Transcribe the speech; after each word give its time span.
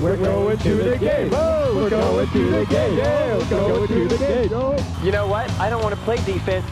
We're 0.00 0.16
going 0.16 0.56
to 0.58 0.74
the 0.76 0.96
game. 0.96 1.30
Oh, 1.32 1.74
we're 1.74 1.90
going 1.90 2.28
to 2.28 2.50
the 2.50 2.64
game. 2.66 2.98
Yeah, 2.98 3.36
we're 3.36 3.50
going 3.50 3.88
to 3.88 4.08
the 4.08 4.16
game. 4.18 4.48
Oh. 4.52 4.76
You 5.02 5.10
know 5.10 5.26
what? 5.26 5.50
I 5.58 5.68
don't 5.68 5.82
want 5.82 5.92
to 5.92 6.00
play 6.02 6.16
defense. 6.18 6.64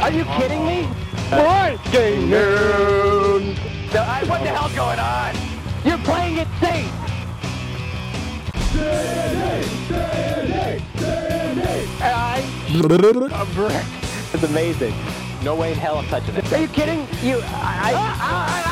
Are 0.00 0.12
you 0.12 0.24
kidding 0.38 0.64
me? 0.64 0.88
Breaking 1.30 2.30
news. 2.30 3.58
No, 3.92 4.02
I, 4.02 4.24
what 4.28 4.42
the 4.42 4.50
hell's 4.50 4.74
going 4.74 5.00
on? 5.00 5.34
You're 5.84 5.98
playing 6.04 6.38
it 6.38 6.48
safe. 6.60 6.90
I, 12.00 12.40
a 13.32 13.46
brick. 13.54 13.84
It's 14.32 14.44
amazing. 14.44 14.94
No 15.42 15.56
way 15.56 15.72
in 15.72 15.78
hell 15.78 15.98
I'm 15.98 16.06
touching 16.06 16.36
it. 16.36 16.52
Are 16.52 16.60
you 16.60 16.68
kidding? 16.68 17.08
You, 17.22 17.40
I, 17.42 17.92
I, 17.94 18.63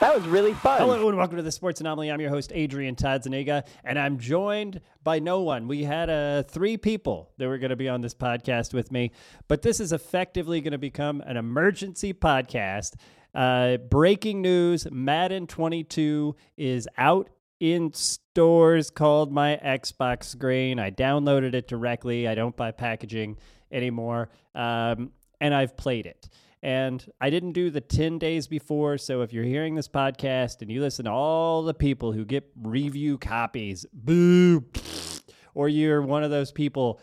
that 0.00 0.14
was 0.14 0.26
really 0.28 0.54
fun. 0.54 0.80
Hello 0.80 1.08
and 1.08 1.16
welcome 1.16 1.36
to 1.36 1.42
the 1.42 1.50
Sports 1.50 1.80
Anomaly. 1.80 2.10
I'm 2.10 2.20
your 2.20 2.30
host 2.30 2.52
Adrian 2.54 2.94
Todd 2.94 3.24
Zuniga, 3.24 3.64
and 3.82 3.98
I'm 3.98 4.18
joined 4.18 4.80
by 5.02 5.18
no 5.18 5.40
one. 5.40 5.66
We 5.66 5.82
had 5.82 6.08
uh, 6.08 6.44
three 6.44 6.76
people 6.76 7.32
that 7.38 7.48
were 7.48 7.58
going 7.58 7.70
to 7.70 7.76
be 7.76 7.88
on 7.88 8.00
this 8.00 8.14
podcast 8.14 8.72
with 8.72 8.92
me, 8.92 9.10
but 9.48 9.62
this 9.62 9.80
is 9.80 9.92
effectively 9.92 10.60
going 10.60 10.72
to 10.72 10.78
become 10.78 11.20
an 11.22 11.36
emergency 11.36 12.14
podcast. 12.14 12.94
Uh, 13.34 13.78
breaking 13.78 14.40
news: 14.40 14.86
Madden 14.90 15.48
22 15.48 16.36
is 16.56 16.88
out 16.96 17.28
in 17.58 17.92
stores 17.92 18.90
called 18.90 19.32
my 19.32 19.58
Xbox 19.64 20.24
screen. 20.24 20.78
I 20.78 20.92
downloaded 20.92 21.54
it 21.54 21.66
directly. 21.66 22.28
I 22.28 22.36
don't 22.36 22.56
buy 22.56 22.70
packaging 22.70 23.36
anymore, 23.72 24.30
um, 24.54 25.10
and 25.40 25.52
I've 25.52 25.76
played 25.76 26.06
it. 26.06 26.28
And 26.62 27.04
I 27.20 27.30
didn't 27.30 27.52
do 27.52 27.70
the 27.70 27.80
10 27.80 28.18
days 28.18 28.46
before. 28.46 28.98
So 28.98 29.22
if 29.22 29.32
you're 29.32 29.44
hearing 29.44 29.74
this 29.74 29.88
podcast 29.88 30.60
and 30.62 30.70
you 30.70 30.80
listen 30.80 31.04
to 31.04 31.10
all 31.10 31.62
the 31.62 31.74
people 31.74 32.12
who 32.12 32.24
get 32.24 32.50
review 32.60 33.18
copies, 33.18 33.86
boo, 33.92 34.64
or 35.54 35.68
you're 35.68 36.02
one 36.02 36.24
of 36.24 36.30
those 36.30 36.52
people 36.52 37.00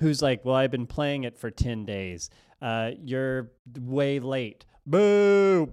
who's 0.00 0.22
like, 0.22 0.44
well, 0.44 0.56
I've 0.56 0.70
been 0.70 0.86
playing 0.86 1.24
it 1.24 1.38
for 1.38 1.50
10 1.50 1.84
days, 1.84 2.30
uh, 2.60 2.90
you're 2.98 3.52
way 3.78 4.18
late. 4.18 4.64
Boo. 4.86 5.72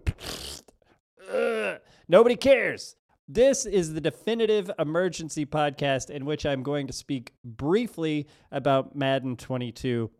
Nobody 2.08 2.36
cares. 2.36 2.96
This 3.28 3.66
is 3.66 3.94
the 3.94 4.02
definitive 4.02 4.70
emergency 4.78 5.46
podcast 5.46 6.10
in 6.10 6.26
which 6.26 6.46
I'm 6.46 6.62
going 6.62 6.88
to 6.88 6.94
speak 6.94 7.32
briefly 7.44 8.28
about 8.52 8.96
Madden 8.96 9.38
22 9.38 10.12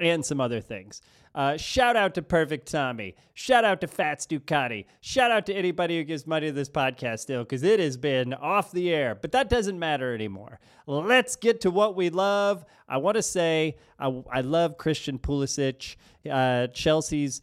and 0.00 0.24
some 0.24 0.40
other 0.40 0.60
things. 0.60 1.02
Uh, 1.34 1.56
shout 1.56 1.96
out 1.96 2.14
to 2.14 2.22
Perfect 2.22 2.70
Tommy. 2.70 3.16
Shout 3.34 3.64
out 3.64 3.80
to 3.80 3.88
Fats 3.88 4.26
Ducati. 4.26 4.86
Shout 5.00 5.30
out 5.30 5.46
to 5.46 5.54
anybody 5.54 5.98
who 5.98 6.04
gives 6.04 6.26
money 6.26 6.46
to 6.46 6.52
this 6.52 6.68
podcast 6.68 7.20
still, 7.20 7.42
because 7.42 7.62
it 7.62 7.80
has 7.80 7.96
been 7.96 8.32
off 8.34 8.70
the 8.70 8.92
air. 8.92 9.14
But 9.14 9.32
that 9.32 9.50
doesn't 9.50 9.78
matter 9.78 10.14
anymore. 10.14 10.60
Let's 10.86 11.36
get 11.36 11.60
to 11.62 11.70
what 11.70 11.96
we 11.96 12.08
love. 12.10 12.64
I 12.88 12.98
want 12.98 13.16
to 13.16 13.22
say 13.22 13.76
I, 13.98 14.22
I 14.32 14.40
love 14.42 14.78
Christian 14.78 15.18
Pulisic, 15.18 15.96
uh, 16.30 16.68
Chelsea's 16.68 17.42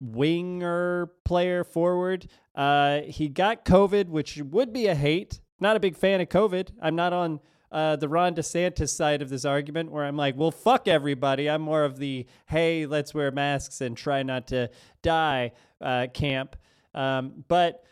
winger 0.00 1.10
player 1.24 1.64
forward. 1.64 2.28
Uh, 2.54 3.00
he 3.02 3.28
got 3.28 3.64
COVID, 3.64 4.08
which 4.08 4.36
would 4.36 4.72
be 4.72 4.86
a 4.88 4.94
hate. 4.94 5.40
Not 5.58 5.76
a 5.76 5.80
big 5.80 5.96
fan 5.96 6.20
of 6.20 6.28
COVID. 6.28 6.68
I'm 6.82 6.96
not 6.96 7.12
on 7.12 7.40
uh, 7.72 7.96
the 7.96 8.08
Ron 8.08 8.34
DeSantis 8.34 8.90
side 8.90 9.22
of 9.22 9.30
this 9.30 9.44
argument 9.44 9.90
where 9.90 10.04
I'm 10.04 10.16
like, 10.16 10.36
well, 10.36 10.50
fuck 10.50 10.86
everybody. 10.86 11.48
I'm 11.48 11.62
more 11.62 11.84
of 11.84 11.98
the, 11.98 12.26
hey, 12.46 12.86
let's 12.86 13.14
wear 13.14 13.30
masks 13.30 13.80
and 13.80 13.96
try 13.96 14.22
not 14.22 14.46
to 14.48 14.70
die 15.02 15.52
uh, 15.80 16.06
camp. 16.12 16.54
Um, 16.94 17.44
but 17.48 17.82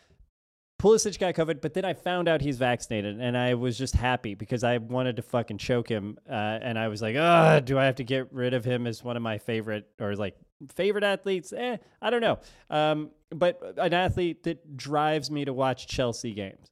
Pulisic 0.81 1.19
got 1.19 1.35
COVID, 1.35 1.61
but 1.61 1.73
then 1.73 1.85
I 1.85 1.93
found 1.93 2.27
out 2.27 2.41
he's 2.41 2.57
vaccinated, 2.57 3.19
and 3.19 3.37
I 3.37 3.53
was 3.53 3.77
just 3.77 3.93
happy 3.95 4.33
because 4.33 4.63
I 4.63 4.77
wanted 4.77 5.15
to 5.17 5.21
fucking 5.21 5.59
choke 5.59 5.87
him. 5.87 6.17
Uh, 6.27 6.33
and 6.33 6.77
I 6.77 6.87
was 6.87 7.01
like, 7.01 7.15
ugh, 7.15 7.65
do 7.65 7.77
I 7.77 7.85
have 7.85 7.95
to 7.95 8.03
get 8.03 8.33
rid 8.33 8.53
of 8.53 8.65
him 8.65 8.87
as 8.87 9.03
one 9.03 9.15
of 9.15 9.21
my 9.21 9.37
favorite 9.37 9.87
or 9.99 10.15
like 10.15 10.35
favorite 10.73 11.03
athletes? 11.03 11.53
Eh, 11.53 11.77
I 12.01 12.09
don't 12.09 12.21
know. 12.21 12.39
Um, 12.69 13.11
but 13.29 13.61
an 13.77 13.93
athlete 13.93 14.43
that 14.43 14.75
drives 14.75 15.29
me 15.29 15.45
to 15.45 15.53
watch 15.53 15.87
Chelsea 15.87 16.33
games. 16.33 16.71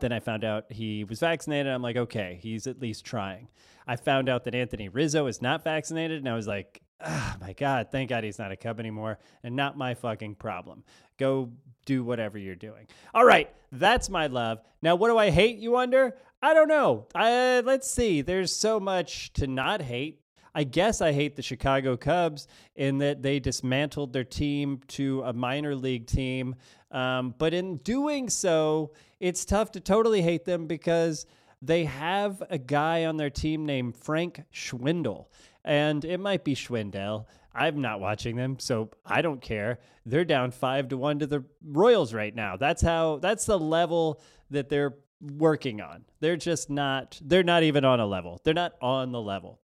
Then 0.00 0.12
I 0.12 0.20
found 0.20 0.44
out 0.44 0.70
he 0.70 1.04
was 1.04 1.20
vaccinated. 1.20 1.72
I'm 1.72 1.82
like, 1.82 1.96
okay, 1.96 2.38
he's 2.42 2.66
at 2.66 2.80
least 2.80 3.04
trying. 3.04 3.48
I 3.86 3.96
found 3.96 4.28
out 4.28 4.44
that 4.44 4.54
Anthony 4.54 4.88
Rizzo 4.88 5.26
is 5.26 5.40
not 5.40 5.64
vaccinated, 5.64 6.18
and 6.18 6.28
I 6.28 6.34
was 6.34 6.46
like, 6.46 6.82
oh 7.04 7.34
my 7.40 7.52
God, 7.54 7.88
thank 7.90 8.10
God 8.10 8.24
he's 8.24 8.38
not 8.38 8.52
a 8.52 8.56
Cub 8.56 8.80
anymore 8.80 9.18
and 9.42 9.56
not 9.56 9.78
my 9.78 9.94
fucking 9.94 10.34
problem. 10.34 10.84
Go 11.18 11.52
do 11.86 12.04
whatever 12.04 12.36
you're 12.38 12.54
doing. 12.54 12.86
All 13.14 13.24
right, 13.24 13.50
that's 13.72 14.10
my 14.10 14.26
love. 14.26 14.60
Now, 14.82 14.94
what 14.96 15.08
do 15.08 15.16
I 15.16 15.30
hate, 15.30 15.58
you 15.58 15.70
wonder? 15.72 16.16
I 16.42 16.54
don't 16.54 16.68
know. 16.68 17.06
I, 17.14 17.60
let's 17.60 17.90
see. 17.90 18.20
There's 18.20 18.52
so 18.52 18.78
much 18.78 19.32
to 19.34 19.46
not 19.46 19.82
hate. 19.82 20.20
I 20.58 20.64
guess 20.64 21.00
I 21.00 21.12
hate 21.12 21.36
the 21.36 21.42
Chicago 21.42 21.96
Cubs 21.96 22.48
in 22.74 22.98
that 22.98 23.22
they 23.22 23.38
dismantled 23.38 24.12
their 24.12 24.24
team 24.24 24.80
to 24.88 25.22
a 25.22 25.32
minor 25.32 25.76
league 25.76 26.08
team. 26.08 26.56
Um, 26.90 27.32
but 27.38 27.54
in 27.54 27.76
doing 27.76 28.28
so, 28.28 28.90
it's 29.20 29.44
tough 29.44 29.70
to 29.72 29.80
totally 29.80 30.20
hate 30.20 30.44
them 30.44 30.66
because 30.66 31.26
they 31.62 31.84
have 31.84 32.42
a 32.50 32.58
guy 32.58 33.04
on 33.04 33.16
their 33.16 33.30
team 33.30 33.66
named 33.66 33.94
Frank 33.94 34.42
Schwindel. 34.52 35.26
And 35.64 36.04
it 36.04 36.18
might 36.18 36.42
be 36.42 36.56
Schwindel. 36.56 37.26
I'm 37.54 37.80
not 37.80 38.00
watching 38.00 38.34
them, 38.34 38.58
so 38.58 38.90
I 39.06 39.22
don't 39.22 39.40
care. 39.40 39.78
They're 40.06 40.24
down 40.24 40.50
five 40.50 40.88
to 40.88 40.96
one 40.96 41.20
to 41.20 41.28
the 41.28 41.44
Royals 41.64 42.12
right 42.12 42.34
now. 42.34 42.56
That's 42.56 42.82
how 42.82 43.18
that's 43.18 43.46
the 43.46 43.60
level 43.60 44.20
that 44.50 44.68
they're 44.68 44.96
working 45.20 45.80
on. 45.80 46.04
They're 46.18 46.36
just 46.36 46.68
not 46.68 47.20
they're 47.24 47.44
not 47.44 47.62
even 47.62 47.84
on 47.84 48.00
a 48.00 48.06
level. 48.06 48.40
They're 48.42 48.54
not 48.54 48.74
on 48.82 49.12
the 49.12 49.22
level. 49.22 49.60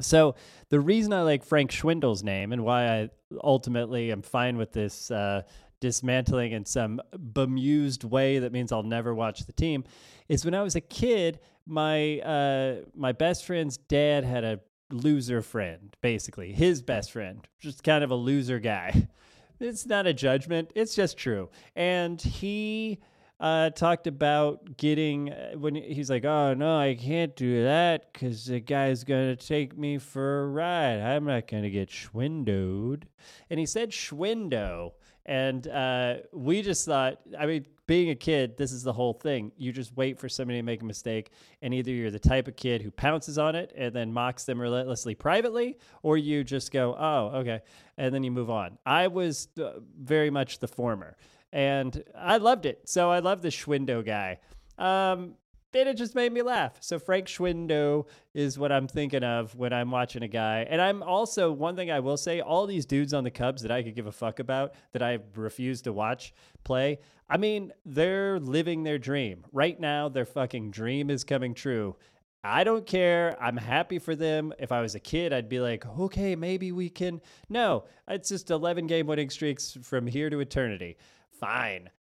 So 0.00 0.34
the 0.70 0.80
reason 0.80 1.12
I 1.12 1.22
like 1.22 1.44
Frank 1.44 1.70
Schwindel's 1.70 2.22
name 2.22 2.52
and 2.52 2.64
why 2.64 2.88
I 2.88 3.10
ultimately 3.42 4.10
am 4.10 4.22
fine 4.22 4.56
with 4.56 4.72
this 4.72 5.10
uh, 5.10 5.42
dismantling 5.80 6.52
in 6.52 6.64
some 6.64 7.00
bemused 7.34 8.04
way 8.04 8.38
that 8.38 8.52
means 8.52 8.72
I'll 8.72 8.82
never 8.82 9.14
watch 9.14 9.40
the 9.46 9.52
team 9.52 9.84
is 10.28 10.44
when 10.44 10.54
I 10.54 10.62
was 10.62 10.76
a 10.76 10.80
kid, 10.80 11.40
my 11.66 12.20
uh, 12.20 12.76
my 12.94 13.12
best 13.12 13.44
friend's 13.44 13.76
dad 13.76 14.24
had 14.24 14.44
a 14.44 14.60
loser 14.90 15.42
friend, 15.42 15.94
basically 16.00 16.52
his 16.52 16.82
best 16.82 17.10
friend, 17.10 17.46
just 17.60 17.82
kind 17.82 18.02
of 18.04 18.10
a 18.10 18.16
loser 18.16 18.58
guy. 18.58 19.08
It's 19.60 19.86
not 19.86 20.08
a 20.08 20.12
judgment; 20.12 20.72
it's 20.74 20.96
just 20.96 21.16
true. 21.16 21.48
And 21.76 22.20
he 22.20 22.98
uh, 23.42 23.70
talked 23.70 24.06
about 24.06 24.76
getting 24.76 25.32
uh, 25.32 25.54
when 25.58 25.74
he's 25.74 26.08
like, 26.08 26.24
"Oh 26.24 26.54
no, 26.54 26.78
I 26.78 26.94
can't 26.94 27.34
do 27.34 27.64
that 27.64 28.12
because 28.12 28.46
the 28.46 28.60
guy's 28.60 29.02
gonna 29.02 29.34
take 29.34 29.76
me 29.76 29.98
for 29.98 30.44
a 30.44 30.46
ride. 30.46 31.00
I'm 31.00 31.24
not 31.24 31.48
gonna 31.48 31.68
get 31.68 31.90
schwindowed." 31.90 33.02
And 33.50 33.58
he 33.58 33.66
said 33.66 33.90
schwindo, 33.90 34.92
and 35.26 35.66
uh, 35.66 36.14
we 36.32 36.62
just 36.62 36.86
thought, 36.86 37.20
I 37.36 37.46
mean, 37.46 37.66
being 37.88 38.10
a 38.10 38.14
kid, 38.14 38.56
this 38.56 38.70
is 38.70 38.84
the 38.84 38.92
whole 38.92 39.12
thing. 39.12 39.50
You 39.56 39.72
just 39.72 39.96
wait 39.96 40.20
for 40.20 40.28
somebody 40.28 40.60
to 40.60 40.62
make 40.62 40.82
a 40.82 40.84
mistake, 40.84 41.30
and 41.62 41.74
either 41.74 41.90
you're 41.90 42.12
the 42.12 42.20
type 42.20 42.46
of 42.46 42.54
kid 42.54 42.80
who 42.80 42.92
pounces 42.92 43.38
on 43.38 43.56
it 43.56 43.72
and 43.76 43.92
then 43.92 44.12
mocks 44.12 44.44
them 44.44 44.60
relentlessly 44.60 45.16
privately, 45.16 45.78
or 46.04 46.16
you 46.16 46.44
just 46.44 46.70
go, 46.70 46.96
oh, 46.96 47.38
okay, 47.38 47.60
and 47.98 48.14
then 48.14 48.22
you 48.22 48.30
move 48.30 48.50
on. 48.50 48.78
I 48.86 49.08
was 49.08 49.48
uh, 49.60 49.72
very 50.00 50.30
much 50.30 50.60
the 50.60 50.68
former, 50.68 51.16
and 51.52 52.02
I 52.16 52.38
loved 52.38 52.66
it. 52.66 52.88
So 52.88 53.10
I 53.10 53.18
love 53.18 53.42
the 53.42 53.48
Schwindo 53.48 54.04
guy. 54.04 54.38
Um, 54.78 55.34
and 55.74 55.88
it 55.88 55.96
just 55.96 56.14
made 56.14 56.32
me 56.32 56.42
laugh. 56.42 56.74
So 56.80 56.98
Frank 56.98 57.26
Schwindo 57.26 58.06
is 58.34 58.58
what 58.58 58.70
I'm 58.70 58.86
thinking 58.86 59.24
of 59.24 59.54
when 59.56 59.72
I'm 59.72 59.90
watching 59.90 60.22
a 60.22 60.28
guy. 60.28 60.66
And 60.68 60.80
I'm 60.80 61.02
also 61.02 61.50
one 61.50 61.76
thing 61.76 61.90
I 61.90 62.00
will 62.00 62.18
say, 62.18 62.40
all 62.40 62.66
these 62.66 62.84
dudes 62.84 63.14
on 63.14 63.24
the 63.24 63.30
Cubs 63.30 63.62
that 63.62 63.70
I 63.70 63.82
could 63.82 63.94
give 63.94 64.06
a 64.06 64.12
fuck 64.12 64.38
about 64.38 64.74
that 64.92 65.02
I 65.02 65.18
refuse 65.34 65.82
to 65.82 65.92
watch 65.92 66.34
play. 66.64 66.98
I 67.28 67.38
mean, 67.38 67.72
they're 67.86 68.38
living 68.38 68.82
their 68.82 68.98
dream. 68.98 69.44
Right 69.52 69.78
now, 69.80 70.10
their 70.10 70.26
fucking 70.26 70.72
dream 70.72 71.08
is 71.08 71.24
coming 71.24 71.54
true. 71.54 71.96
I 72.44 72.64
don't 72.64 72.84
care. 72.84 73.36
I'm 73.40 73.56
happy 73.56 73.98
for 73.98 74.16
them. 74.16 74.52
If 74.58 74.72
I 74.72 74.80
was 74.80 74.94
a 74.94 75.00
kid, 75.00 75.32
I'd 75.32 75.48
be 75.48 75.60
like, 75.60 75.86
okay, 75.86 76.34
maybe 76.34 76.72
we 76.72 76.90
can. 76.90 77.20
No, 77.48 77.84
it's 78.08 78.28
just 78.28 78.50
11 78.50 78.88
game 78.88 79.06
winning 79.06 79.30
streaks 79.30 79.78
from 79.82 80.06
here 80.06 80.28
to 80.28 80.40
eternity. 80.40 80.96
Fine. 81.42 81.90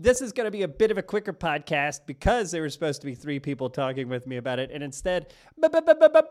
This 0.00 0.22
is 0.22 0.32
going 0.32 0.44
to 0.44 0.50
be 0.52 0.62
a 0.62 0.68
bit 0.68 0.92
of 0.92 0.98
a 0.98 1.02
quicker 1.02 1.32
podcast 1.32 2.06
because 2.06 2.52
there 2.52 2.62
were 2.62 2.70
supposed 2.70 3.00
to 3.00 3.06
be 3.06 3.16
three 3.16 3.40
people 3.40 3.68
talking 3.68 4.08
with 4.08 4.28
me 4.28 4.36
about 4.36 4.60
it. 4.60 4.70
And 4.72 4.82
instead, 4.82 5.34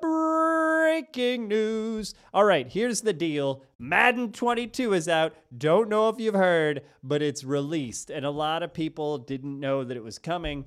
breaking 0.01 1.50
news. 1.50 2.16
All 2.34 2.45
right, 2.45 2.66
here's 2.66 3.01
the 3.01 3.12
deal 3.12 3.63
Madden 3.78 4.31
22 4.31 4.94
is 4.94 5.10
out. 5.10 5.36
Don't 5.56 5.89
know 5.89 6.07
if 6.07 6.19
you've 6.19 6.34
heard, 6.34 6.84
but 7.04 7.22
it's 7.22 7.44
released. 7.44 8.10
And 8.10 8.25
a 8.25 8.31
lot 8.31 8.63
of 8.63 8.74
people 8.74 9.18
didn't 9.18 9.60
know 9.60 9.83
that 9.83 9.98
it 9.98 10.04
was 10.04 10.18
coming 10.18 10.63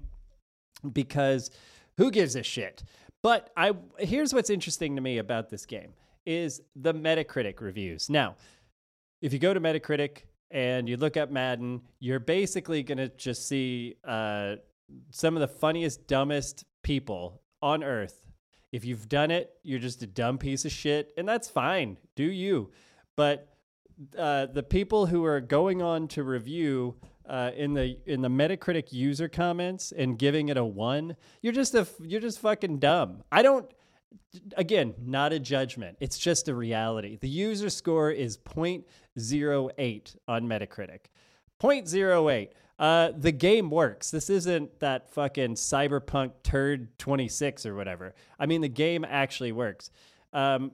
because 0.93 1.51
who 1.97 2.11
gives 2.11 2.37
a 2.37 2.43
shit? 2.43 2.85
But 3.23 3.51
I 3.57 3.73
here's 3.99 4.35
what's 4.35 4.51
interesting 4.51 4.95
to 4.97 5.03
me 5.03 5.17
about 5.17 5.49
this 5.49 5.65
game 5.65 5.95
is 6.27 6.61
the 6.77 6.93
Metacritic 6.93 7.61
reviews. 7.61 8.11
Now, 8.11 8.37
if 9.21 9.33
you 9.33 9.39
go 9.39 9.53
to 9.53 9.61
Metacritic 9.61 10.23
and 10.51 10.89
you 10.89 10.97
look 10.97 11.17
up 11.17 11.31
Madden, 11.31 11.83
you're 11.99 12.21
basically 12.21 12.83
going 12.83 12.99
to 12.99 13.09
just 13.09 13.47
see 13.47 13.97
uh, 14.05 14.57
some 15.11 15.37
of 15.37 15.41
the 15.41 15.49
funniest, 15.49 16.07
dumbest 16.07 16.65
people 16.83 17.43
on 17.63 17.85
earth. 17.85 18.27
If 18.73 18.85
you've 18.85 19.09
done 19.09 19.31
it, 19.31 19.51
you're 19.63 19.81
just 19.81 20.03
a 20.03 20.07
dumb 20.07 20.39
piece 20.39 20.65
of 20.65 20.73
shit, 20.73 21.13
and 21.17 21.29
that's 21.29 21.49
fine. 21.49 21.99
Do 22.15 22.25
you? 22.25 22.71
But 23.17 23.49
uh, 24.17 24.47
the 24.47 24.63
people 24.63 25.07
who 25.07 25.25
are 25.25 25.41
going 25.41 25.83
on 25.83 26.09
to 26.09 26.23
review 26.23 26.97
uh, 27.29 27.51
in 27.57 27.75
the 27.75 27.99
in 28.07 28.23
the 28.23 28.29
Metacritic 28.29 28.93
user 28.93 29.29
comments 29.29 29.93
and 29.93 30.19
giving 30.19 30.49
it 30.49 30.57
a 30.57 30.65
one, 30.65 31.17
you're 31.43 31.53
just 31.53 31.75
a 31.75 31.87
you're 32.01 32.21
just 32.21 32.39
fucking 32.39 32.79
dumb. 32.79 33.23
I 33.31 33.43
don't. 33.43 33.71
Again, 34.57 34.95
not 35.01 35.33
a 35.33 35.39
judgment. 35.39 35.97
It's 36.01 36.19
just 36.19 36.49
a 36.49 36.55
reality. 36.55 37.17
The 37.17 37.29
user 37.29 37.71
score 37.71 38.11
is 38.11 38.39
0.08 38.39 40.17
on 40.29 40.47
Metacritic. 40.47 41.01
0.08. 41.61 42.49
Uh, 42.79 43.13
the 43.17 43.33
game 43.33 43.71
works. 43.71 44.11
This 44.11 44.31
isn't 44.31 44.81
that 44.81 45.11
fucking 45.11 45.55
cyberpunk 45.55 46.33
turd 46.43 46.99
26 46.99 47.67
or 47.67 47.75
whatever. 47.75 48.15
I 48.39 48.47
mean, 48.47 48.63
the 48.63 48.69
game 48.69 49.05
actually 49.05 49.53
works. 49.53 49.91
Um, 50.33 50.73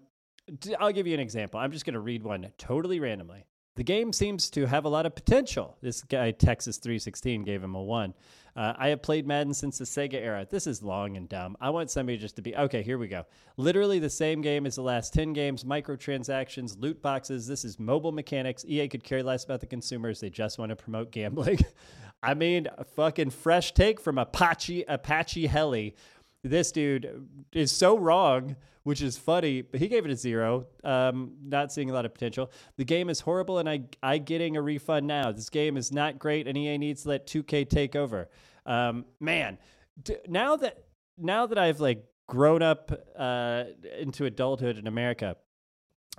I'll 0.79 0.93
give 0.93 1.09
you 1.09 1.15
an 1.15 1.21
example. 1.21 1.59
I'm 1.59 1.73
just 1.73 1.85
going 1.85 1.95
to 1.95 2.01
read 2.01 2.23
one 2.23 2.47
totally 2.59 3.01
randomly. 3.01 3.45
The 3.77 3.85
game 3.85 4.13
seems 4.15 4.49
to 4.51 4.67
have 4.67 4.87
a 4.87 4.89
lot 4.89 5.05
of 5.05 5.15
potential. 5.15 5.77
This 5.83 6.03
guy, 6.03 6.31
Texas 6.31 6.79
316, 6.79 7.45
gave 7.45 7.63
him 7.63 7.75
a 7.75 7.83
one. 7.83 8.15
Uh, 8.57 8.73
I 8.79 8.89
have 8.89 9.03
played 9.03 9.27
Madden 9.27 9.53
since 9.53 9.77
the 9.77 9.85
Sega 9.85 10.15
era. 10.15 10.47
This 10.51 10.67
is 10.67 10.83
long 10.83 11.19
and 11.19 11.29
dumb. 11.29 11.59
I 11.61 11.69
want 11.69 11.91
somebody 11.91 12.17
just 12.17 12.37
to 12.37 12.43
be 12.43 12.57
okay. 12.57 12.83
Here 12.83 12.97
we 12.97 13.07
go. 13.07 13.27
Literally 13.59 13.99
the 13.99 14.09
same 14.09 14.41
game 14.41 14.65
as 14.65 14.77
the 14.77 14.83
last 14.83 15.13
10 15.13 15.35
games 15.35 15.63
microtransactions, 15.63 16.81
loot 16.81 17.03
boxes. 17.03 17.47
This 17.47 17.67
is 17.67 17.79
mobile 17.79 18.13
mechanics. 18.13 18.65
EA 18.67 18.89
could 18.89 19.05
care 19.05 19.23
less 19.23 19.45
about 19.45 19.61
the 19.61 19.67
consumers. 19.67 20.21
They 20.21 20.31
just 20.31 20.59
want 20.59 20.71
to 20.71 20.77
promote 20.77 21.11
gambling. 21.11 21.59
I 22.23 22.33
mean, 22.33 22.69
a 22.79 22.85
fucking 22.85 23.29
fresh 23.29 23.75
take 23.75 24.01
from 24.01 24.17
Apache, 24.17 24.85
Apache 24.89 25.49
Heli. 25.49 25.95
This 26.43 26.73
dude 26.73 27.29
is 27.53 27.73
so 27.73 27.99
wrong 27.99 28.57
which 28.87 29.03
is 29.03 29.19
funny. 29.19 29.63
But 29.63 29.81
he 29.81 29.89
gave 29.89 30.05
it 30.05 30.13
a 30.13 30.15
zero. 30.15 30.69
Um, 30.85 31.33
not 31.43 31.73
seeing 31.73 31.91
a 31.91 31.93
lot 31.93 32.05
of 32.05 32.15
potential. 32.15 32.53
The 32.77 32.85
game 32.85 33.11
is 33.11 33.19
horrible, 33.19 33.59
and 33.59 33.69
I 33.69 33.81
I 34.01 34.19
getting 34.19 34.57
a 34.57 34.63
refund 34.63 35.09
now. 35.09 35.33
This 35.33 35.51
game 35.51 35.77
is 35.77 35.91
not 35.91 36.21
great, 36.21 36.47
and 36.47 36.57
EA 36.57 36.79
needs 36.79 37.03
to 37.03 37.09
let 37.09 37.27
2K 37.27 37.69
take 37.69 37.97
over. 37.97 38.29
Um, 38.65 39.05
man, 39.19 39.59
d- 40.01 40.19
now 40.29 40.55
that 40.59 40.85
now 41.19 41.47
that 41.47 41.59
I've 41.59 41.81
like 41.81 42.05
grown 42.29 42.63
up 42.63 42.93
uh, 43.19 43.65
into 43.99 44.25
adulthood 44.25 44.79
in 44.79 44.87
America, 44.87 45.37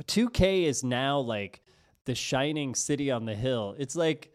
2K 0.04 0.66
is 0.66 0.84
now 0.84 1.20
like 1.20 1.62
the 2.04 2.16
shining 2.16 2.76
city 2.76 3.10
on 3.12 3.24
the 3.24 3.36
hill. 3.36 3.76
It's 3.80 3.96
like 3.96 4.34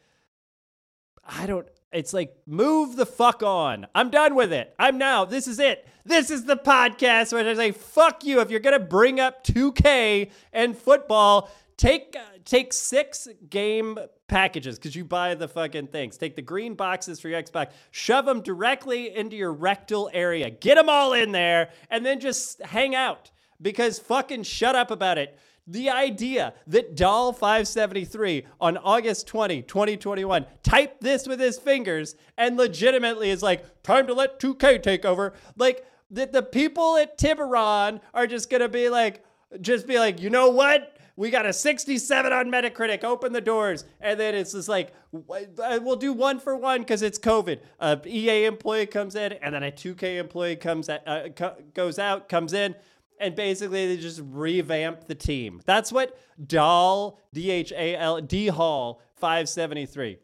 I 1.22 1.44
don't 1.44 1.68
it's 1.92 2.12
like 2.12 2.34
move 2.46 2.96
the 2.96 3.06
fuck 3.06 3.42
on. 3.42 3.86
I'm 3.94 4.10
done 4.10 4.34
with 4.34 4.52
it. 4.52 4.74
I'm 4.78 4.98
now. 4.98 5.24
This 5.24 5.46
is 5.46 5.58
it. 5.58 5.86
This 6.04 6.30
is 6.30 6.44
the 6.44 6.56
podcast 6.56 7.32
where 7.32 7.46
I 7.46 7.54
say 7.54 7.70
fuck 7.72 8.24
you 8.24 8.40
if 8.40 8.50
you're 8.50 8.60
gonna 8.60 8.78
bring 8.78 9.20
up 9.20 9.44
2K 9.44 10.30
and 10.52 10.76
football. 10.76 11.50
Take 11.76 12.16
uh, 12.18 12.38
take 12.44 12.72
six 12.72 13.28
game 13.48 13.98
packages 14.28 14.78
because 14.78 14.96
you 14.96 15.04
buy 15.04 15.34
the 15.34 15.48
fucking 15.48 15.88
things. 15.88 16.16
Take 16.16 16.36
the 16.36 16.42
green 16.42 16.74
boxes 16.74 17.20
for 17.20 17.28
your 17.28 17.42
Xbox, 17.42 17.72
shove 17.90 18.24
them 18.24 18.40
directly 18.40 19.14
into 19.14 19.36
your 19.36 19.52
rectal 19.52 20.10
area, 20.12 20.50
get 20.50 20.76
them 20.76 20.88
all 20.88 21.12
in 21.12 21.32
there, 21.32 21.70
and 21.90 22.04
then 22.04 22.20
just 22.20 22.62
hang 22.62 22.94
out. 22.94 23.30
Because 23.60 23.98
fucking 23.98 24.42
shut 24.42 24.74
up 24.74 24.90
about 24.90 25.18
it. 25.18 25.38
The 25.66 25.90
idea 25.90 26.54
that 26.66 26.96
Doll 26.96 27.32
573 27.32 28.46
on 28.60 28.76
August 28.78 29.28
20, 29.28 29.62
2021 29.62 30.46
typed 30.64 31.00
this 31.00 31.26
with 31.26 31.38
his 31.38 31.58
fingers 31.58 32.16
and 32.36 32.56
legitimately 32.56 33.30
is 33.30 33.42
like, 33.42 33.82
time 33.82 34.08
to 34.08 34.14
let 34.14 34.40
2K 34.40 34.82
take 34.82 35.04
over. 35.04 35.34
Like, 35.56 35.86
that 36.10 36.32
the 36.32 36.42
people 36.42 36.96
at 36.96 37.16
Tiburon 37.16 38.00
are 38.12 38.26
just 38.26 38.50
gonna 38.50 38.68
be 38.68 38.88
like, 38.88 39.24
just 39.60 39.86
be 39.86 39.98
like, 39.98 40.20
you 40.20 40.30
know 40.30 40.50
what? 40.50 40.96
We 41.16 41.30
got 41.30 41.46
a 41.46 41.52
67 41.52 42.32
on 42.32 42.50
Metacritic. 42.50 43.04
Open 43.04 43.32
the 43.32 43.40
doors. 43.40 43.84
And 44.00 44.18
then 44.18 44.34
it's 44.34 44.52
just 44.52 44.68
like, 44.68 44.92
we'll 45.12 45.96
do 45.96 46.12
one 46.12 46.40
for 46.40 46.56
one 46.56 46.80
because 46.80 47.02
it's 47.02 47.18
COVID. 47.18 47.60
A 47.80 48.00
EA 48.06 48.46
employee 48.46 48.86
comes 48.86 49.14
in, 49.14 49.32
and 49.34 49.54
then 49.54 49.62
a 49.62 49.70
2K 49.70 50.18
employee 50.18 50.56
comes 50.56 50.88
at, 50.88 51.06
uh, 51.06 51.28
co- 51.28 51.56
goes 51.74 51.98
out, 51.98 52.28
comes 52.28 52.54
in 52.54 52.74
and 53.22 53.34
basically 53.34 53.86
they 53.86 53.96
just 53.96 54.20
revamp 54.24 55.06
the 55.06 55.14
team. 55.14 55.60
That's 55.64 55.92
what 55.92 56.18
Dahl 56.44 57.18
D 57.32 57.50
H 57.50 57.72
A 57.72 57.96
L 57.96 58.20
D 58.20 58.48
Hall 58.48 59.00
573. 59.16 60.18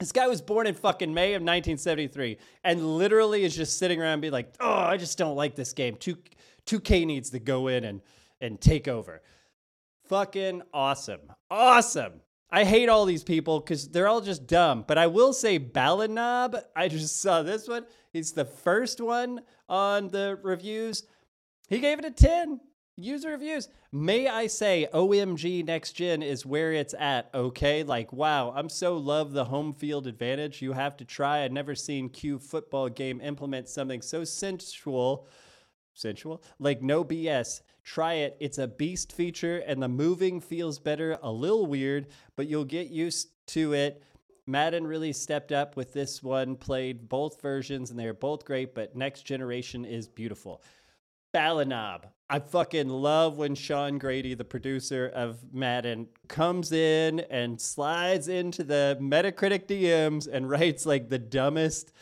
This 0.00 0.12
guy 0.12 0.26
was 0.26 0.42
born 0.42 0.66
in 0.66 0.74
fucking 0.74 1.14
May 1.14 1.34
of 1.34 1.42
1973 1.42 2.36
and 2.64 2.98
literally 2.98 3.44
is 3.44 3.54
just 3.54 3.78
sitting 3.78 4.00
around 4.00 4.14
and 4.14 4.22
be 4.22 4.30
like, 4.30 4.54
"Oh, 4.60 4.72
I 4.72 4.96
just 4.96 5.16
don't 5.16 5.36
like 5.36 5.54
this 5.54 5.72
game. 5.72 5.96
2 5.96 6.16
2K 6.66 7.06
needs 7.06 7.30
to 7.30 7.38
go 7.38 7.68
in 7.68 7.84
and 7.84 8.02
and 8.40 8.60
take 8.60 8.88
over." 8.88 9.22
Fucking 10.08 10.62
awesome. 10.72 11.20
Awesome. 11.50 12.20
I 12.50 12.64
hate 12.64 12.88
all 12.88 13.04
these 13.04 13.24
people 13.24 13.60
because 13.60 13.88
they're 13.88 14.06
all 14.06 14.20
just 14.20 14.46
dumb. 14.46 14.84
But 14.86 14.98
I 14.98 15.06
will 15.06 15.32
say 15.32 15.58
Balanob, 15.58 16.60
I 16.76 16.88
just 16.88 17.20
saw 17.20 17.42
this 17.42 17.66
one. 17.66 17.86
He's 18.12 18.32
the 18.32 18.44
first 18.44 19.00
one 19.00 19.40
on 19.68 20.08
the 20.08 20.38
reviews. 20.42 21.04
He 21.68 21.78
gave 21.78 21.98
it 21.98 22.04
a 22.04 22.10
10. 22.10 22.60
User 22.96 23.30
reviews. 23.30 23.68
May 23.90 24.28
I 24.28 24.46
say, 24.46 24.86
OMG 24.94 25.64
Next 25.64 25.94
Gen 25.94 26.22
is 26.22 26.46
where 26.46 26.72
it's 26.72 26.94
at, 26.96 27.28
okay? 27.34 27.82
Like, 27.82 28.12
wow, 28.12 28.52
I'm 28.54 28.68
so 28.68 28.96
love 28.96 29.32
the 29.32 29.46
home 29.46 29.72
field 29.72 30.06
advantage. 30.06 30.62
You 30.62 30.74
have 30.74 30.96
to 30.98 31.04
try. 31.04 31.42
I've 31.42 31.50
never 31.50 31.74
seen 31.74 32.08
Q 32.08 32.38
football 32.38 32.88
game 32.88 33.20
implement 33.20 33.68
something 33.68 34.00
so 34.00 34.22
sensual, 34.22 35.26
sensual, 35.94 36.44
like 36.60 36.82
no 36.82 37.04
BS. 37.04 37.62
Try 37.82 38.14
it. 38.14 38.36
It's 38.38 38.58
a 38.58 38.68
beast 38.68 39.10
feature, 39.10 39.58
and 39.66 39.82
the 39.82 39.88
moving 39.88 40.40
feels 40.40 40.78
better, 40.78 41.18
a 41.20 41.32
little 41.32 41.66
weird, 41.66 42.06
but 42.36 42.46
you'll 42.46 42.64
get 42.64 42.90
used 42.90 43.28
to 43.48 43.72
it. 43.72 44.04
Madden 44.46 44.86
really 44.86 45.12
stepped 45.12 45.50
up 45.50 45.76
with 45.76 45.92
this 45.92 46.22
one, 46.22 46.54
played 46.54 47.08
both 47.08 47.42
versions, 47.42 47.90
and 47.90 47.98
they're 47.98 48.14
both 48.14 48.44
great, 48.44 48.72
but 48.72 48.94
Next 48.94 49.22
Generation 49.22 49.84
is 49.84 50.06
beautiful. 50.06 50.62
Balanob. 51.34 52.04
I 52.30 52.38
fucking 52.38 52.88
love 52.88 53.36
when 53.36 53.54
Seann 53.54 53.98
Graddy, 53.98 54.36
the 54.36 54.44
producer 54.44 55.10
of 55.14 55.38
Madden, 55.52 56.08
comes 56.28 56.72
in 56.72 57.20
and 57.20 57.60
slides 57.60 58.28
into 58.28 58.64
the 58.64 58.96
Metacritic 59.00 59.66
DMs 59.66 60.26
and 60.30 60.48
writes 60.50 60.86
like 60.86 61.08
the 61.10 61.18
dumbest, 61.18 61.92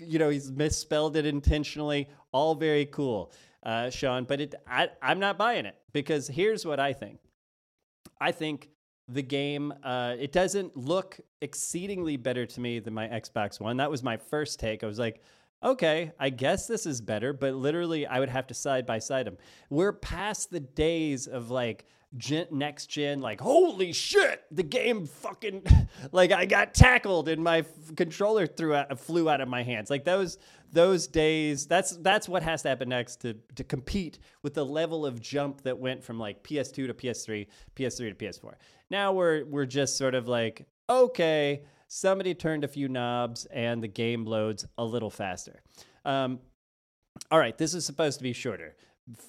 you 0.00 0.18
know, 0.18 0.28
he's 0.28 0.52
misspelled 0.52 1.16
it 1.16 1.26
intentionally. 1.26 2.08
All 2.32 2.54
very 2.54 2.86
cool, 2.86 3.32
uh, 3.64 3.90
Sean. 3.90 4.24
But 4.24 4.40
it, 4.40 4.54
I, 4.66 4.88
I'm 5.02 5.18
not 5.18 5.36
buying 5.36 5.66
it 5.66 5.76
because 5.92 6.28
here's 6.28 6.64
what 6.64 6.78
I 6.78 6.92
think. 6.92 7.18
I 8.20 8.30
think 8.30 8.68
the 9.08 9.22
game, 9.22 9.74
uh, 9.82 10.14
it 10.18 10.32
doesn't 10.32 10.76
look 10.76 11.18
exceedingly 11.40 12.16
better 12.16 12.46
to 12.46 12.60
me 12.60 12.78
than 12.78 12.94
my 12.94 13.08
Xbox 13.08 13.58
One. 13.58 13.78
That 13.78 13.90
was 13.90 14.02
my 14.02 14.16
first 14.16 14.60
take. 14.60 14.84
I 14.84 14.86
was 14.86 14.98
like, 14.98 15.22
okay, 15.62 16.12
I 16.18 16.30
guess 16.30 16.66
this 16.66 16.86
is 16.86 17.00
better, 17.00 17.32
but 17.32 17.54
literally 17.54 18.06
I 18.06 18.20
would 18.20 18.28
have 18.28 18.46
to 18.48 18.54
side 18.54 18.86
by 18.86 18.98
side 18.98 19.26
them. 19.26 19.38
We're 19.70 19.92
past 19.92 20.50
the 20.50 20.60
days 20.60 21.26
of 21.26 21.50
like 21.50 21.86
gen, 22.16 22.46
next 22.50 22.86
gen, 22.86 23.20
like, 23.20 23.40
holy 23.40 23.92
shit, 23.92 24.42
the 24.50 24.62
game 24.62 25.06
fucking, 25.06 25.64
like 26.12 26.32
I 26.32 26.46
got 26.46 26.74
tackled 26.74 27.28
and 27.28 27.42
my 27.42 27.58
f- 27.58 27.96
controller 27.96 28.46
threw 28.46 28.74
out, 28.74 28.98
flew 28.98 29.28
out 29.28 29.40
of 29.40 29.48
my 29.48 29.62
hands. 29.62 29.90
Like 29.90 30.04
those, 30.04 30.38
those 30.72 31.06
days, 31.06 31.66
that's, 31.66 31.96
that's 31.98 32.28
what 32.28 32.42
has 32.42 32.62
to 32.62 32.68
happen 32.68 32.88
next 32.88 33.16
to, 33.22 33.34
to 33.56 33.64
compete 33.64 34.18
with 34.42 34.54
the 34.54 34.64
level 34.64 35.06
of 35.06 35.20
jump 35.20 35.62
that 35.62 35.78
went 35.78 36.02
from 36.02 36.18
like 36.18 36.42
PS2 36.42 36.86
to 36.86 36.94
PS3, 36.94 37.46
PS3 37.76 37.96
to 37.96 38.14
PS4. 38.14 38.54
Now 38.90 39.12
we're, 39.12 39.44
we're 39.44 39.66
just 39.66 39.96
sort 39.96 40.14
of 40.14 40.28
like, 40.28 40.66
okay, 40.88 41.62
somebody 41.92 42.34
turned 42.34 42.64
a 42.64 42.68
few 42.68 42.88
knobs 42.88 43.44
and 43.52 43.82
the 43.82 43.88
game 43.88 44.24
loads 44.24 44.64
a 44.78 44.84
little 44.84 45.10
faster. 45.10 45.62
Um, 46.06 46.40
all 47.30 47.38
right, 47.38 47.56
this 47.58 47.74
is 47.74 47.84
supposed 47.84 48.18
to 48.18 48.22
be 48.22 48.32
shorter, 48.32 48.74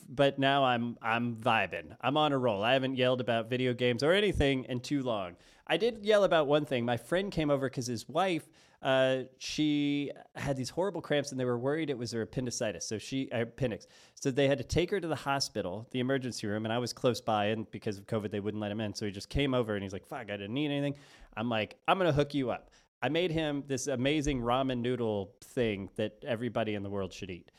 but 0.08 0.40
now 0.40 0.64
I'm 0.64 0.98
I'm 1.02 1.36
vibing. 1.36 1.98
I'm 2.00 2.16
on 2.16 2.32
a 2.32 2.38
roll. 2.38 2.64
I 2.64 2.72
haven't 2.72 2.96
yelled 2.96 3.20
about 3.20 3.50
video 3.50 3.74
games 3.74 4.02
or 4.02 4.14
anything 4.14 4.64
in 4.70 4.80
too 4.80 5.04
long. 5.04 5.36
I 5.68 5.76
did 5.76 6.06
yell 6.06 6.24
about 6.24 6.48
one 6.48 6.66
thing. 6.66 6.86
My 6.86 6.96
friend 6.96 7.32
came 7.32 7.50
over 7.50 7.70
because 7.70 7.88
his 7.88 8.08
wife 8.08 8.48
uh, 8.84 9.24
she 9.38 10.12
had 10.36 10.58
these 10.58 10.70
horrible 10.70 11.02
cramps 11.02 11.32
and 11.32 11.40
they 11.40 11.46
were 11.46 11.58
worried 11.58 11.90
it 11.90 11.98
was 11.98 12.12
her 12.12 12.22
appendicitis. 12.22 12.86
So 12.86 12.98
she, 12.98 13.32
uh, 13.32 13.44
appendix. 13.44 13.88
So 14.16 14.30
they 14.30 14.48
had 14.48 14.58
to 14.58 14.64
take 14.64 14.92
her 14.92 15.00
to 15.00 15.08
the 15.08 15.16
hospital, 15.16 15.88
the 15.92 16.02
emergency 16.02 16.48
room, 16.48 16.66
and 16.66 16.74
I 16.74 16.78
was 16.80 16.92
close 16.92 17.22
by. 17.22 17.46
And 17.46 17.70
because 17.72 17.98
of 17.98 18.06
COVID, 18.08 18.30
they 18.30 18.42
wouldn't 18.42 18.60
let 18.62 18.72
him 18.72 18.82
in. 18.82 18.94
So 18.94 19.06
he 19.06 19.12
just 19.12 19.30
came 19.30 19.54
over 19.54 19.74
and 19.74 19.84
he's 19.84 19.94
like, 19.94 20.06
fuck, 20.06 20.30
I 20.30 20.38
didn't 20.38 20.54
need 20.54 20.70
anything. 20.70 20.96
I'm 21.38 21.50
like, 21.50 21.78
I'm 21.88 21.98
going 21.98 22.10
to 22.10 22.16
hook 22.16 22.34
you 22.34 22.52
up. 22.52 22.72
I 23.02 23.10
made 23.10 23.32
him 23.32 23.64
this 23.68 23.88
amazing 23.88 24.42
ramen 24.42 24.80
noodle 24.80 25.34
thing 25.44 25.90
that 25.96 26.24
everybody 26.28 26.76
in 26.76 26.84
the 26.84 26.90
world 26.90 27.14
should 27.14 27.32
eat. 27.32 27.52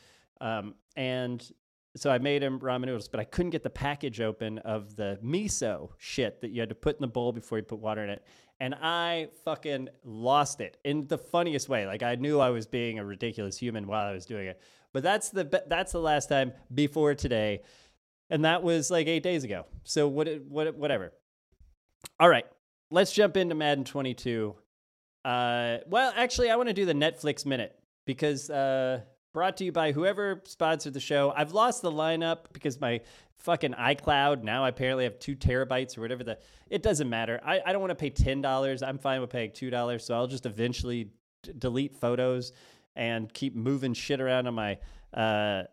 Um, 0.43 0.75
and 0.97 1.47
so 1.97 2.11
I 2.11 2.19
made 2.19 2.43
him 2.43 2.59
ramen 2.61 2.87
noodles, 2.87 3.09
but 3.09 3.21
I 3.21 3.25
couldn't 3.25 3.51
get 3.51 3.63
the 3.63 3.71
package 3.71 4.21
open 4.21 4.59
of 4.59 4.97
the 4.97 5.19
miso 5.25 5.91
shit 5.99 6.41
that 6.41 6.51
you 6.51 6.61
had 6.61 6.69
to 6.69 6.75
put 6.75 6.97
in 6.97 7.03
the 7.03 7.09
bowl 7.09 7.33
before 7.33 7.59
you 7.59 7.65
put 7.65 7.79
water 7.79 8.03
in 8.03 8.11
it. 8.11 8.25
And 8.61 8.75
I 8.75 9.29
fucking 9.45 9.89
lost 10.05 10.61
it 10.61 10.79
in 10.85 11.07
the 11.09 11.19
funniest 11.19 11.69
way. 11.69 11.87
Like 11.87 12.03
I 12.03 12.15
knew 12.15 12.41
I 12.41 12.51
was 12.51 12.67
being 12.67 12.99
a 12.99 13.05
ridiculous 13.05 13.59
human 13.59 13.87
while 13.87 14.07
I 14.07 14.13
was 14.13 14.27
doing 14.27 14.47
it. 14.47 14.61
But 14.93 15.03
that's 15.03 15.31
the 15.31 15.65
that's 15.67 15.93
the 15.93 15.99
last 16.01 16.29
time 16.29 16.53
before 16.73 17.15
today, 17.17 17.63
and 18.31 18.45
that 18.45 18.63
was 18.63 18.93
like 18.93 19.09
eight 19.09 19.25
days 19.25 19.43
ago. 19.43 19.67
So 19.83 20.07
what 20.07 20.29
what 20.49 20.77
whatever. 20.77 21.13
All 22.21 22.29
right, 22.29 22.47
let's 22.91 23.13
jump 23.13 23.37
into 23.37 23.57
Madden 23.57 23.85
22. 23.85 24.55
Uh, 25.25 25.79
well, 25.89 26.13
actually, 26.17 26.51
I 26.51 26.57
want 26.57 26.69
to 26.69 26.75
do 26.75 26.85
the 26.85 26.93
Netflix 26.93 27.45
minute 27.45 27.77
because 28.05 28.51
uh, 28.51 29.01
brought 29.35 29.59
to 29.59 29.65
you 29.65 29.73
by 29.73 29.93
whoever 29.93 30.41
sponsored 30.45 30.95
the 30.95 31.01
show. 31.01 31.35
I've 31.37 31.53
lost 31.53 31.83
the 31.83 31.93
lineup 31.93 32.45
because 32.55 32.81
my 32.81 33.03
fucking 33.37 33.73
iCloud 33.73 34.43
now 34.43 34.65
I 34.65 34.71
apparently 34.71 35.05
have 35.05 35.19
two 35.19 35.37
terabytes 35.37 35.99
or 35.99 36.01
whatever 36.01 36.25
the. 36.25 36.39
It 36.71 36.83
doesn't 36.83 37.11
matter. 37.11 37.39
I, 37.45 37.61
I 37.67 37.73
don't 37.73 37.83
want 37.83 37.91
to 37.91 37.97
pay 37.97 38.09
ten 38.09 38.41
dollars. 38.41 38.83
I'm 38.83 38.97
fine 38.97 39.21
with 39.21 39.29
paying 39.29 39.53
two 39.53 39.69
dollars. 39.69 40.07
So 40.07 40.15
I'll 40.15 40.29
just 40.29 40.47
eventually 40.47 41.11
d- 41.43 41.53
delete 41.59 41.95
photos 41.97 42.53
and 42.97 43.31
keep 43.31 43.55
moving 43.55 43.93
shit 43.93 44.21
around 44.21 44.47
on 44.47 44.55
my 44.55 44.79
uh, 45.13 45.65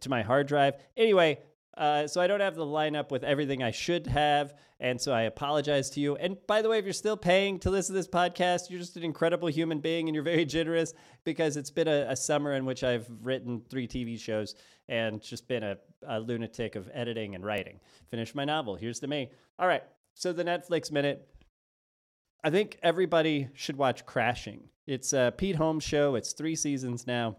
to 0.00 0.08
my 0.08 0.22
hard 0.22 0.46
drive. 0.46 0.74
Anyway, 0.96 1.40
uh, 1.78 2.08
so 2.08 2.20
I 2.20 2.26
don't 2.26 2.40
have 2.40 2.56
the 2.56 2.66
lineup 2.66 3.12
with 3.12 3.22
everything 3.22 3.62
I 3.62 3.70
should 3.70 4.08
have, 4.08 4.54
and 4.80 5.00
so 5.00 5.12
I 5.12 5.22
apologize 5.22 5.90
to 5.90 6.00
you. 6.00 6.16
And 6.16 6.36
by 6.48 6.60
the 6.60 6.68
way, 6.68 6.78
if 6.78 6.84
you're 6.84 6.92
still 6.92 7.16
paying 7.16 7.60
to 7.60 7.70
listen 7.70 7.94
to 7.94 7.98
this 8.00 8.08
podcast, 8.08 8.68
you're 8.68 8.80
just 8.80 8.96
an 8.96 9.04
incredible 9.04 9.46
human 9.48 9.78
being, 9.78 10.08
and 10.08 10.14
you're 10.14 10.24
very 10.24 10.44
generous 10.44 10.92
because 11.22 11.56
it's 11.56 11.70
been 11.70 11.86
a, 11.86 12.06
a 12.08 12.16
summer 12.16 12.54
in 12.54 12.64
which 12.64 12.82
I've 12.82 13.06
written 13.22 13.62
three 13.70 13.86
TV 13.86 14.18
shows 14.18 14.56
and 14.88 15.22
just 15.22 15.46
been 15.46 15.62
a, 15.62 15.76
a 16.08 16.18
lunatic 16.18 16.74
of 16.74 16.90
editing 16.92 17.36
and 17.36 17.44
writing. 17.44 17.78
Finished 18.10 18.34
my 18.34 18.44
novel. 18.44 18.74
Here's 18.74 18.98
the 18.98 19.06
me. 19.06 19.30
All 19.60 19.68
right, 19.68 19.84
so 20.14 20.32
the 20.32 20.44
Netflix 20.44 20.90
minute. 20.90 21.28
I 22.42 22.50
think 22.50 22.78
everybody 22.82 23.48
should 23.54 23.76
watch 23.76 24.04
Crashing. 24.04 24.62
It's 24.88 25.12
a 25.12 25.32
Pete 25.36 25.56
Holmes 25.56 25.84
show. 25.84 26.16
It's 26.16 26.32
three 26.32 26.56
seasons 26.56 27.06
now 27.06 27.36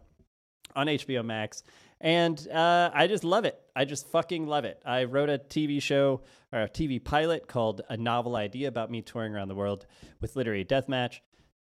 on 0.76 0.88
HBO 0.88 1.26
Max. 1.26 1.64
And 2.02 2.48
uh, 2.48 2.92
I 2.94 3.08
just 3.08 3.24
love 3.24 3.46
it. 3.46 3.60
I 3.76 3.86
just 3.86 4.08
fucking 4.08 4.48
love 4.48 4.66
it. 4.66 4.82
I 4.86 5.04
wrote 5.04 5.30
a 5.30 5.38
TV 5.38 5.82
show 5.82 6.22
or 6.54 6.62
a 6.62 6.70
TV 6.70 7.04
pilot 7.04 7.48
called 7.48 7.82
A 7.90 7.98
Novel 7.98 8.36
Idea 8.36 8.68
about 8.70 8.90
me 8.90 9.02
touring 9.02 9.36
around 9.36 9.50
the 9.50 9.56
world 9.56 9.86
with 10.22 10.36
Literary 10.36 10.64
Deathmatch 10.64 11.20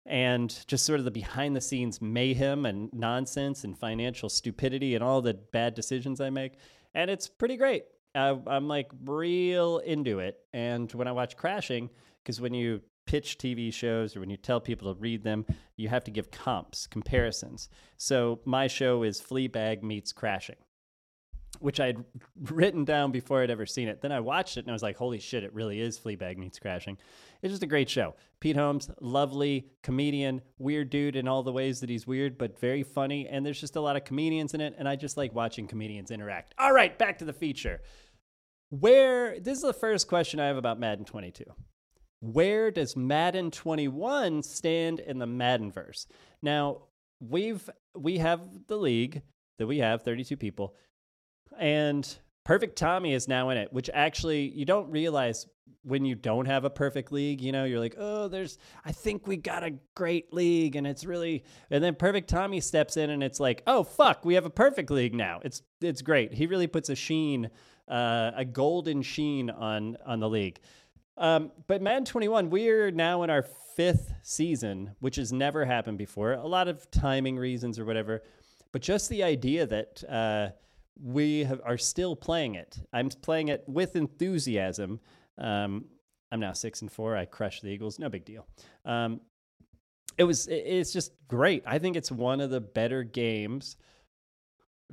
and 0.05 0.65
just 0.67 0.85
sort 0.85 0.99
of 0.99 1.05
the 1.05 1.11
behind 1.11 1.55
the 1.55 1.61
scenes 1.61 2.01
mayhem 2.01 2.65
and 2.65 2.91
nonsense 2.93 3.63
and 3.63 3.77
financial 3.77 4.29
stupidity 4.29 4.95
and 4.95 5.03
all 5.03 5.21
the 5.21 5.33
bad 5.33 5.75
decisions 5.75 6.21
I 6.21 6.29
make. 6.29 6.53
And 6.93 7.11
it's 7.11 7.27
pretty 7.27 7.57
great. 7.57 7.85
I'm 8.15 8.67
like 8.67 8.89
real 9.05 9.77
into 9.79 10.19
it. 10.19 10.39
And 10.53 10.91
when 10.93 11.07
I 11.07 11.11
watch 11.11 11.37
Crashing, 11.37 11.89
because 12.23 12.41
when 12.41 12.53
you 12.53 12.81
pitch 13.05 13.37
TV 13.37 13.73
shows 13.73 14.15
or 14.15 14.19
when 14.19 14.29
you 14.29 14.37
tell 14.37 14.59
people 14.59 14.93
to 14.93 14.99
read 14.99 15.23
them, 15.23 15.45
you 15.75 15.89
have 15.89 16.03
to 16.05 16.11
give 16.11 16.31
comps, 16.31 16.87
comparisons. 16.87 17.69
So 17.97 18.39
my 18.45 18.67
show 18.67 19.03
is 19.03 19.19
Fleabag 19.21 19.83
meets 19.83 20.13
Crashing, 20.13 20.55
which 21.59 21.79
I 21.79 21.87
had 21.87 22.05
written 22.51 22.85
down 22.85 23.11
before 23.11 23.41
I'd 23.41 23.49
ever 23.49 23.65
seen 23.65 23.87
it. 23.87 24.01
Then 24.01 24.11
I 24.11 24.19
watched 24.19 24.57
it 24.57 24.61
and 24.61 24.69
I 24.69 24.73
was 24.73 24.83
like, 24.83 24.97
holy 24.97 25.19
shit, 25.19 25.43
it 25.43 25.53
really 25.53 25.81
is 25.81 25.99
Fleabag 25.99 26.37
meets 26.37 26.59
Crashing. 26.59 26.97
It's 27.41 27.51
just 27.51 27.63
a 27.63 27.67
great 27.67 27.89
show. 27.89 28.15
Pete 28.39 28.55
Holmes, 28.55 28.89
lovely 29.01 29.67
comedian, 29.83 30.41
weird 30.59 30.89
dude 30.89 31.15
in 31.15 31.27
all 31.27 31.43
the 31.43 31.51
ways 31.51 31.79
that 31.81 31.89
he's 31.89 32.05
weird, 32.05 32.37
but 32.37 32.59
very 32.59 32.83
funny. 32.83 33.27
And 33.27 33.45
there's 33.45 33.59
just 33.59 33.75
a 33.75 33.81
lot 33.81 33.95
of 33.95 34.03
comedians 34.03 34.53
in 34.53 34.61
it. 34.61 34.75
And 34.77 34.87
I 34.87 34.95
just 34.95 35.17
like 35.17 35.33
watching 35.33 35.67
comedians 35.67 36.11
interact. 36.11 36.53
All 36.57 36.73
right, 36.73 36.97
back 36.97 37.17
to 37.19 37.25
the 37.25 37.33
feature. 37.33 37.81
Where, 38.69 39.37
this 39.39 39.57
is 39.57 39.63
the 39.63 39.73
first 39.73 40.07
question 40.07 40.39
I 40.39 40.47
have 40.47 40.55
about 40.55 40.79
Madden 40.79 41.03
22 41.03 41.43
where 42.21 42.71
does 42.71 42.95
Madden 42.95 43.51
21 43.51 44.43
stand 44.43 44.99
in 44.99 45.19
the 45.19 45.25
Maddenverse? 45.25 46.05
Now, 46.41 46.83
we've 47.19 47.69
we 47.95 48.19
have 48.19 48.41
the 48.67 48.77
league 48.77 49.21
that 49.59 49.67
we 49.67 49.79
have 49.79 50.03
32 50.03 50.37
people 50.37 50.75
and 51.59 52.17
Perfect 52.43 52.75
Tommy 52.75 53.13
is 53.13 53.27
now 53.27 53.49
in 53.49 53.57
it, 53.57 53.71
which 53.71 53.89
actually 53.93 54.49
you 54.49 54.65
don't 54.65 54.89
realize 54.89 55.45
when 55.83 56.05
you 56.05 56.15
don't 56.15 56.45
have 56.45 56.65
a 56.65 56.69
perfect 56.69 57.11
league, 57.11 57.41
you 57.41 57.51
know, 57.51 57.65
you're 57.65 57.79
like, 57.79 57.95
"Oh, 57.97 58.27
there's 58.27 58.57
I 58.83 58.91
think 58.91 59.27
we 59.27 59.37
got 59.37 59.63
a 59.63 59.75
great 59.95 60.33
league 60.33 60.75
and 60.75 60.87
it's 60.87 61.05
really 61.05 61.43
and 61.69 61.83
then 61.83 61.95
Perfect 61.95 62.29
Tommy 62.29 62.59
steps 62.59 62.97
in 62.97 63.11
and 63.11 63.21
it's 63.23 63.39
like, 63.39 63.61
"Oh, 63.67 63.83
fuck, 63.83 64.25
we 64.25 64.33
have 64.35 64.45
a 64.45 64.49
perfect 64.49 64.89
league 64.89 65.13
now." 65.13 65.39
It's 65.43 65.61
it's 65.81 66.01
great. 66.01 66.33
He 66.33 66.47
really 66.47 66.67
puts 66.67 66.89
a 66.89 66.95
sheen 66.95 67.49
uh, 67.87 68.31
a 68.35 68.45
golden 68.45 69.01
sheen 69.01 69.49
on 69.49 69.97
on 70.05 70.19
the 70.19 70.29
league. 70.29 70.59
Um, 71.21 71.51
but 71.67 71.83
Madden 71.83 72.03
21, 72.03 72.49
we're 72.49 72.89
now 72.89 73.21
in 73.21 73.29
our 73.29 73.43
fifth 73.75 74.11
season, 74.23 74.95
which 74.99 75.17
has 75.17 75.31
never 75.31 75.63
happened 75.63 75.99
before. 75.99 76.33
A 76.33 76.47
lot 76.47 76.67
of 76.67 76.89
timing 76.89 77.37
reasons 77.37 77.77
or 77.77 77.85
whatever, 77.85 78.23
but 78.71 78.81
just 78.81 79.07
the 79.07 79.21
idea 79.21 79.67
that 79.67 80.03
uh, 80.09 80.49
we 80.99 81.43
have, 81.43 81.61
are 81.63 81.77
still 81.77 82.15
playing 82.15 82.55
it. 82.55 82.79
I'm 82.91 83.09
playing 83.09 83.49
it 83.49 83.63
with 83.67 83.95
enthusiasm. 83.95 84.99
Um, 85.37 85.85
I'm 86.31 86.39
now 86.39 86.53
six 86.53 86.81
and 86.81 86.91
four. 86.91 87.15
I 87.15 87.25
crushed 87.25 87.61
the 87.61 87.69
Eagles. 87.69 87.99
No 87.99 88.09
big 88.09 88.25
deal. 88.25 88.47
Um, 88.83 89.21
it 90.17 90.23
was. 90.23 90.47
It's 90.47 90.91
just 90.91 91.11
great. 91.27 91.63
I 91.67 91.77
think 91.77 91.95
it's 91.95 92.11
one 92.11 92.41
of 92.41 92.49
the 92.49 92.61
better 92.61 93.03
games 93.03 93.77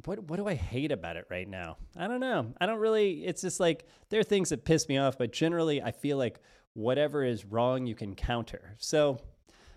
what 0.04 0.22
what 0.28 0.36
do 0.36 0.46
I 0.46 0.54
hate 0.54 0.92
about 0.92 1.16
it 1.16 1.26
right 1.30 1.48
now? 1.48 1.76
I 1.96 2.06
don't 2.06 2.20
know. 2.20 2.52
I 2.60 2.66
don't 2.66 2.78
really 2.78 3.24
it's 3.24 3.42
just 3.42 3.60
like 3.60 3.86
there 4.10 4.20
are 4.20 4.24
things 4.24 4.50
that 4.50 4.64
piss 4.64 4.88
me 4.88 4.98
off, 4.98 5.18
but 5.18 5.32
generally 5.32 5.82
I 5.82 5.92
feel 5.92 6.16
like 6.16 6.40
whatever 6.74 7.24
is 7.24 7.44
wrong 7.44 7.86
you 7.86 7.94
can 7.94 8.14
counter. 8.14 8.74
So, 8.78 9.18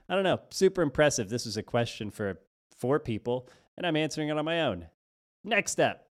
I 0.08 0.16
don't 0.16 0.24
know. 0.24 0.40
Super 0.52 0.82
impressive. 0.82 1.30
This 1.30 1.46
is 1.46 1.58
a 1.58 1.64
question 1.64 2.12
for 2.12 2.40
four 2.78 3.00
people 3.00 3.50
and 3.78 3.86
I'm 3.86 3.96
answering 3.96 4.30
it 4.30 4.38
on 4.38 4.46
my 4.46 4.62
own. 4.62 4.88
Next 5.44 5.80
up. 5.80 6.06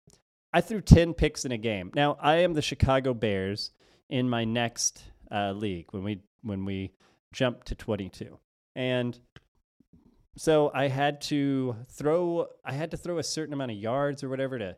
I 0.52 0.60
threw 0.60 0.80
10 0.80 1.14
picks 1.14 1.44
in 1.44 1.52
a 1.52 1.58
game. 1.58 1.92
Now, 1.94 2.16
I 2.20 2.36
am 2.38 2.54
the 2.54 2.62
Chicago 2.62 3.14
Bears 3.14 3.70
in 4.08 4.28
my 4.28 4.44
next 4.44 5.04
uh, 5.30 5.52
league 5.52 5.86
when 5.92 6.02
we 6.02 6.22
when 6.42 6.64
we 6.64 6.92
jump 7.32 7.64
to 7.64 7.74
22. 7.74 8.38
And 8.74 9.18
so 10.36 10.70
I 10.74 10.88
had 10.88 11.20
to 11.22 11.76
throw 11.88 12.46
I 12.64 12.72
had 12.72 12.90
to 12.92 12.96
throw 12.96 13.18
a 13.18 13.22
certain 13.22 13.52
amount 13.52 13.72
of 13.72 13.76
yards 13.76 14.22
or 14.22 14.28
whatever 14.28 14.58
to 14.58 14.76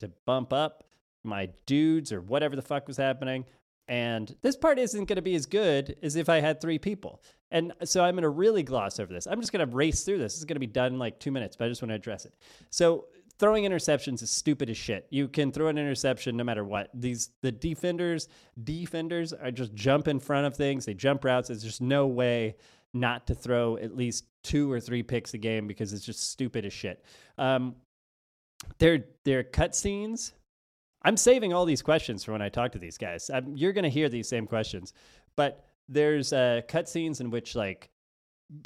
to 0.00 0.08
bump 0.26 0.52
up 0.52 0.84
my 1.22 1.48
dudes 1.66 2.12
or 2.12 2.20
whatever 2.20 2.56
the 2.56 2.62
fuck 2.62 2.86
was 2.86 2.96
happening. 2.96 3.44
And 3.86 4.34
this 4.42 4.56
part 4.56 4.78
isn't 4.78 5.06
going 5.06 5.16
to 5.16 5.22
be 5.22 5.34
as 5.34 5.46
good 5.46 5.96
as 6.02 6.16
if 6.16 6.28
I 6.28 6.40
had 6.40 6.60
three 6.60 6.78
people. 6.78 7.22
And 7.50 7.72
so 7.84 8.02
I'm 8.02 8.14
going 8.14 8.22
to 8.22 8.30
really 8.30 8.62
gloss 8.62 8.98
over 8.98 9.12
this. 9.12 9.26
I'm 9.26 9.40
just 9.40 9.52
going 9.52 9.68
to 9.68 9.76
race 9.76 10.04
through 10.04 10.18
this. 10.18 10.38
Is 10.38 10.44
going 10.44 10.56
to 10.56 10.60
be 10.60 10.66
done 10.66 10.94
in 10.94 10.98
like 10.98 11.20
two 11.20 11.30
minutes, 11.30 11.56
but 11.56 11.66
I 11.66 11.68
just 11.68 11.82
want 11.82 11.90
to 11.90 11.96
address 11.96 12.24
it. 12.24 12.34
So 12.70 13.06
throwing 13.38 13.64
interceptions 13.64 14.22
is 14.22 14.30
stupid 14.30 14.70
as 14.70 14.76
shit. 14.76 15.06
You 15.10 15.28
can 15.28 15.52
throw 15.52 15.68
an 15.68 15.76
interception 15.76 16.36
no 16.36 16.44
matter 16.44 16.64
what. 16.64 16.88
These 16.94 17.30
the 17.42 17.52
defenders, 17.52 18.28
defenders 18.62 19.32
are 19.32 19.50
just 19.50 19.74
jump 19.74 20.08
in 20.08 20.18
front 20.18 20.46
of 20.46 20.56
things. 20.56 20.86
They 20.86 20.94
jump 20.94 21.24
routes. 21.24 21.48
There's 21.48 21.62
just 21.62 21.82
no 21.82 22.06
way 22.06 22.56
not 22.94 23.26
to 23.26 23.34
throw 23.34 23.76
at 23.76 23.96
least 23.96 24.24
two 24.42 24.70
or 24.70 24.80
three 24.80 25.02
picks 25.02 25.34
a 25.34 25.38
game 25.38 25.66
because 25.66 25.92
it's 25.92 26.04
just 26.04 26.30
stupid 26.30 26.64
as 26.64 26.72
shit. 26.72 27.04
Um, 27.36 27.74
their 28.78 29.04
their 29.24 29.42
cutscenes. 29.42 30.32
I'm 31.02 31.16
saving 31.18 31.52
all 31.52 31.66
these 31.66 31.82
questions 31.82 32.24
for 32.24 32.32
when 32.32 32.40
I 32.40 32.48
talk 32.48 32.72
to 32.72 32.78
these 32.78 32.96
guys. 32.96 33.28
I'm, 33.28 33.54
you're 33.56 33.74
going 33.74 33.84
to 33.84 33.90
hear 33.90 34.08
these 34.08 34.26
same 34.26 34.46
questions, 34.46 34.94
but 35.36 35.66
there's 35.86 36.32
uh, 36.32 36.62
cutscenes 36.66 37.20
in 37.20 37.28
which 37.30 37.54
like 37.54 37.90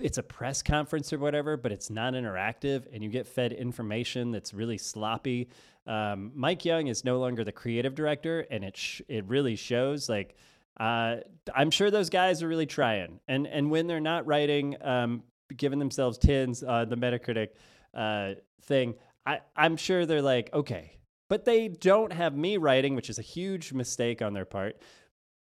it's 0.02 0.18
a 0.18 0.22
press 0.22 0.62
conference 0.62 1.12
or 1.12 1.18
whatever, 1.18 1.56
but 1.56 1.72
it's 1.72 1.90
not 1.90 2.14
interactive, 2.14 2.84
and 2.92 3.02
you 3.02 3.10
get 3.10 3.26
fed 3.26 3.52
information 3.52 4.30
that's 4.30 4.52
really 4.52 4.78
sloppy. 4.78 5.48
Um, 5.86 6.32
Mike 6.34 6.64
Young 6.64 6.88
is 6.88 7.04
no 7.04 7.18
longer 7.18 7.44
the 7.44 7.52
creative 7.52 7.94
director, 7.94 8.46
and 8.50 8.64
it 8.64 8.76
sh- 8.76 9.00
it 9.08 9.24
really 9.26 9.56
shows. 9.56 10.08
Like 10.08 10.36
uh, 10.78 11.16
I'm 11.54 11.70
sure 11.70 11.90
those 11.90 12.10
guys 12.10 12.42
are 12.42 12.48
really 12.48 12.66
trying, 12.66 13.20
and 13.26 13.46
and 13.46 13.70
when 13.70 13.86
they're 13.86 14.00
not 14.00 14.26
writing, 14.26 14.76
um, 14.80 15.22
giving 15.56 15.78
themselves 15.78 16.18
tens 16.18 16.62
on 16.62 16.70
uh, 16.70 16.84
the 16.84 16.96
Metacritic 16.96 17.48
uh, 17.94 18.34
thing, 18.62 18.94
I 19.26 19.40
I'm 19.56 19.76
sure 19.76 20.06
they're 20.06 20.22
like 20.22 20.50
okay, 20.52 20.98
but 21.28 21.44
they 21.44 21.68
don't 21.68 22.12
have 22.12 22.36
me 22.36 22.58
writing, 22.58 22.94
which 22.94 23.10
is 23.10 23.18
a 23.18 23.22
huge 23.22 23.72
mistake 23.72 24.22
on 24.22 24.34
their 24.34 24.44
part. 24.44 24.80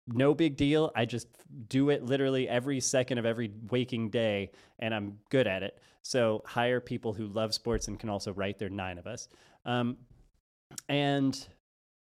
No 0.07 0.35
big 0.35 0.57
deal. 0.57 0.91
I 0.97 1.05
just 1.05 1.29
do 1.69 1.91
it 1.91 2.03
literally 2.03 2.49
every 2.49 2.81
second 2.81 3.19
of 3.19 3.27
every 3.27 3.53
waking 3.71 4.09
day, 4.09 4.53
and 4.79 4.95
I'm 4.95 5.19
good 5.31 5.47
at 5.47 5.63
it. 5.63 5.79
So 6.01 6.43
hire 6.47 6.81
people 6.81 7.13
who 7.13 7.27
love 7.27 7.53
sports 7.53 7.89
and 7.89 8.01
can 8.01 8.09
also 8.09 8.33
write. 8.33 8.59
There 8.59 8.69
are 8.69 8.71
nine 8.71 8.97
of 8.97 9.07
us, 9.07 9.29
um, 9.67 9.99
and 10.89 11.47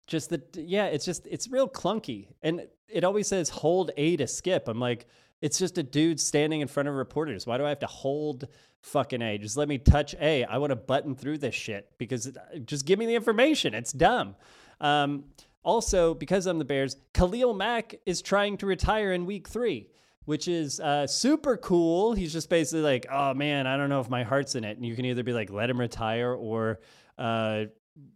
just 0.07 0.29
that 0.29 0.55
yeah 0.55 0.85
it's 0.85 1.03
just 1.05 1.27
it's 1.27 1.49
real 1.49 1.67
clunky 1.67 2.29
and 2.41 2.65
it 2.89 3.03
always 3.03 3.27
says 3.27 3.49
hold 3.49 3.91
a 3.97 4.15
to 4.17 4.27
skip 4.27 4.67
i'm 4.67 4.79
like 4.79 5.07
It's 5.41 5.59
just 5.59 5.77
a 5.77 5.83
dude 5.83 6.19
standing 6.19 6.61
in 6.61 6.67
front 6.67 6.89
of 6.89 6.95
reporters. 6.95 7.45
Why 7.45 7.57
do 7.59 7.65
I 7.65 7.69
have 7.69 7.79
to 7.79 7.87
hold 7.87 8.47
fucking 8.81 9.21
A? 9.21 9.37
Just 9.37 9.55
let 9.55 9.67
me 9.67 9.77
touch 9.77 10.15
A. 10.19 10.43
I 10.45 10.57
want 10.57 10.71
to 10.71 10.75
button 10.75 11.15
through 11.15 11.37
this 11.37 11.53
shit 11.53 11.91
because 11.99 12.35
just 12.65 12.87
give 12.87 12.97
me 12.97 13.05
the 13.05 13.13
information. 13.13 13.75
It's 13.75 13.93
dumb. 13.93 14.35
Um, 14.81 15.25
also, 15.61 16.15
because 16.15 16.47
I'm 16.47 16.57
the 16.57 16.65
Bears, 16.65 16.95
Khalil 17.13 17.53
Mack 17.53 17.95
is 18.07 18.23
trying 18.23 18.57
to 18.57 18.65
retire 18.65 19.13
in 19.13 19.27
week 19.27 19.47
three, 19.47 19.89
which 20.25 20.47
is 20.47 20.79
uh, 20.79 21.05
super 21.05 21.55
cool. 21.57 22.13
He's 22.13 22.33
just 22.33 22.49
basically 22.49 22.81
like, 22.81 23.05
oh 23.11 23.35
man, 23.35 23.67
I 23.67 23.77
don't 23.77 23.89
know 23.89 23.99
if 24.01 24.09
my 24.09 24.23
heart's 24.23 24.55
in 24.55 24.63
it. 24.63 24.77
And 24.77 24.85
you 24.85 24.95
can 24.95 25.05
either 25.05 25.23
be 25.23 25.33
like, 25.33 25.51
let 25.51 25.69
him 25.69 25.79
retire 25.79 26.33
or 26.33 26.79
uh, 27.19 27.65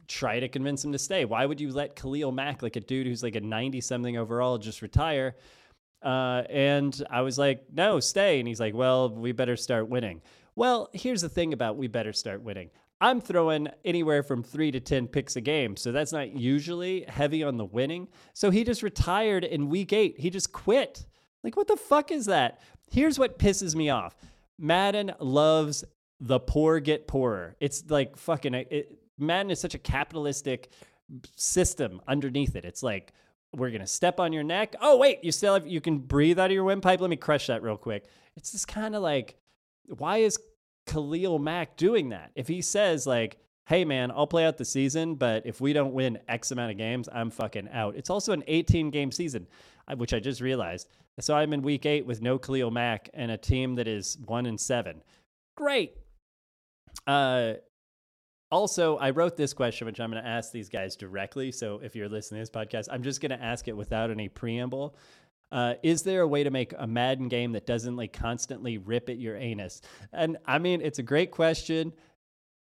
try 0.08 0.40
to 0.40 0.48
convince 0.48 0.84
him 0.84 0.92
to 0.92 1.00
stay. 1.00 1.26
Why 1.26 1.46
would 1.46 1.62
you 1.62 1.72
let 1.72 1.96
Khalil 1.96 2.32
Mack, 2.32 2.62
like 2.62 2.76
a 2.76 2.82
dude 2.82 3.08
who's 3.08 3.24
like 3.24 3.36
a 3.36 3.42
90 3.42 3.82
something 3.82 4.18
overall, 4.18 4.58
just 4.58 4.82
retire? 4.82 5.36
Uh, 6.02 6.44
and 6.50 7.02
I 7.10 7.22
was 7.22 7.38
like, 7.38 7.66
no, 7.72 8.00
stay. 8.00 8.40
And 8.40 8.48
he's 8.48 8.60
like, 8.60 8.74
well, 8.74 9.10
we 9.10 9.32
better 9.32 9.56
start 9.56 9.88
winning. 9.88 10.22
Well, 10.56 10.90
here's 10.94 11.22
the 11.22 11.30
thing 11.30 11.54
about 11.54 11.78
we 11.78 11.88
better 11.88 12.14
start 12.14 12.42
winning. 12.42 12.72
I'm 13.00 13.20
throwing 13.20 13.68
anywhere 13.84 14.22
from 14.22 14.44
three 14.44 14.72
to 14.72 14.80
10 14.80 15.08
picks 15.08 15.36
a 15.36 15.42
game. 15.42 15.76
So 15.76 15.92
that's 15.92 16.12
not 16.12 16.34
usually 16.34 17.04
heavy 17.08 17.44
on 17.44 17.58
the 17.58 17.66
winning. 17.66 18.08
So 18.34 18.52
he 18.52 18.64
just 18.64 18.84
retired 18.84 19.44
in 19.44 19.70
week 19.70 19.92
eight. 19.92 20.20
He 20.20 20.30
just 20.30 20.52
quit. 20.52 21.06
Like, 21.44 21.58
what 21.58 21.68
the 21.68 21.78
fuck 21.78 22.12
is 22.12 22.26
that? 22.28 22.62
Here's 22.92 23.18
what 23.18 23.40
pisses 23.40 23.74
me 23.76 23.90
off 23.90 24.16
Madden 24.60 25.14
loves 25.20 25.84
the 26.20 26.40
poor 26.40 26.80
get 26.80 27.08
poorer. 27.08 27.56
It's 27.60 27.84
like 27.90 28.18
fucking, 28.18 28.54
it, 28.54 29.01
Madden 29.22 29.52
is 29.52 29.60
such 29.60 29.76
a 29.76 29.80
capitalistic 29.80 30.72
system 31.36 32.02
underneath 32.08 32.56
it. 32.56 32.66
It's 32.66 32.84
like, 32.84 33.14
we're 33.56 33.72
gonna 33.72 33.88
step 33.88 34.20
on 34.20 34.32
your 34.32 34.44
neck. 34.44 34.76
Oh 34.82 34.98
wait, 34.98 35.24
you 35.24 35.32
still 35.32 35.54
have 35.56 35.68
you 35.68 35.82
can 35.82 35.98
breathe 36.00 36.40
out 36.40 36.52
of 36.52 36.52
your 36.54 36.64
windpipe. 36.64 37.02
Let 37.02 37.10
me 37.10 37.18
crush 37.18 37.48
that 37.48 37.62
real 37.62 37.78
quick. 37.78 38.06
It's 38.38 38.52
just 38.52 38.68
kind 38.68 38.96
of 38.96 39.02
like, 39.02 39.36
why 39.98 40.18
is 40.18 40.40
Khalil 40.88 41.40
Mack 41.40 41.76
doing 41.76 42.10
that? 42.10 42.32
If 42.36 42.48
he 42.48 42.62
says 42.62 43.06
like, 43.06 43.38
hey 43.68 43.86
man, 43.86 44.12
I'll 44.12 44.28
play 44.28 44.46
out 44.46 44.58
the 44.58 44.66
season, 44.66 45.16
but 45.16 45.46
if 45.46 45.60
we 45.60 45.74
don't 45.74 45.94
win 45.94 46.20
X 46.28 46.52
amount 46.52 46.72
of 46.72 46.78
games, 46.78 47.10
I'm 47.14 47.30
fucking 47.30 47.70
out. 47.72 47.96
It's 47.96 48.10
also 48.10 48.32
an 48.32 48.44
18 48.48 48.90
game 48.90 49.12
season, 49.12 49.48
which 49.98 50.14
I 50.14 50.20
just 50.20 50.42
realized. 50.42 50.88
So 51.20 51.36
I'm 51.36 51.54
in 51.54 51.62
week 51.62 51.86
eight 51.86 52.06
with 52.06 52.22
no 52.22 52.40
Khalil 52.40 52.72
Mack 52.72 53.10
and 53.14 53.32
a 53.32 53.38
team 53.38 53.76
that 53.76 53.88
is 53.88 54.18
one 54.26 54.46
and 54.46 54.60
seven. 54.60 55.04
Great. 55.56 55.98
Uh, 57.06 57.54
also, 58.52 58.98
I 58.98 59.12
wrote 59.12 59.38
this 59.38 59.54
question, 59.54 59.86
which 59.86 60.00
I'm 60.00 60.12
going 60.12 60.22
to 60.22 60.30
ask 60.30 60.52
these 60.52 60.70
guys 60.70 60.96
directly. 60.96 61.52
So 61.52 61.80
if 61.84 61.96
you're 61.96 62.10
listening 62.10 62.40
to 62.40 62.42
this 62.42 62.50
podcast, 62.50 62.88
I'm 62.92 63.04
just 63.04 63.22
going 63.22 63.32
to 63.32 63.42
ask 63.42 63.68
it 63.68 63.78
without 63.78 64.12
any 64.12 64.28
preamble. 64.28 64.96
Uh, 65.52 65.76
is 65.84 66.04
there 66.04 66.22
a 66.22 66.28
way 66.28 66.44
to 66.44 66.52
make 66.52 66.74
a 66.78 66.88
Madden 66.88 67.28
game 67.28 67.54
that 67.54 67.66
doesn't 67.66 67.96
like 67.96 68.14
constantly 68.14 68.78
rip 68.78 69.10
at 69.10 69.18
your 69.18 69.38
anus? 69.38 69.82
And 70.14 70.38
I 70.46 70.60
mean, 70.60 70.82
it's 70.82 71.00
a 71.00 71.04
great 71.04 71.32
question. 71.32 71.94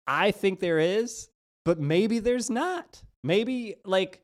I 0.08 0.32
think 0.32 0.60
there 0.60 0.80
is, 0.80 1.30
but 1.66 1.80
maybe 1.80 2.20
there's 2.20 2.50
not. 2.50 3.02
Maybe 3.24 3.76
like 3.86 4.22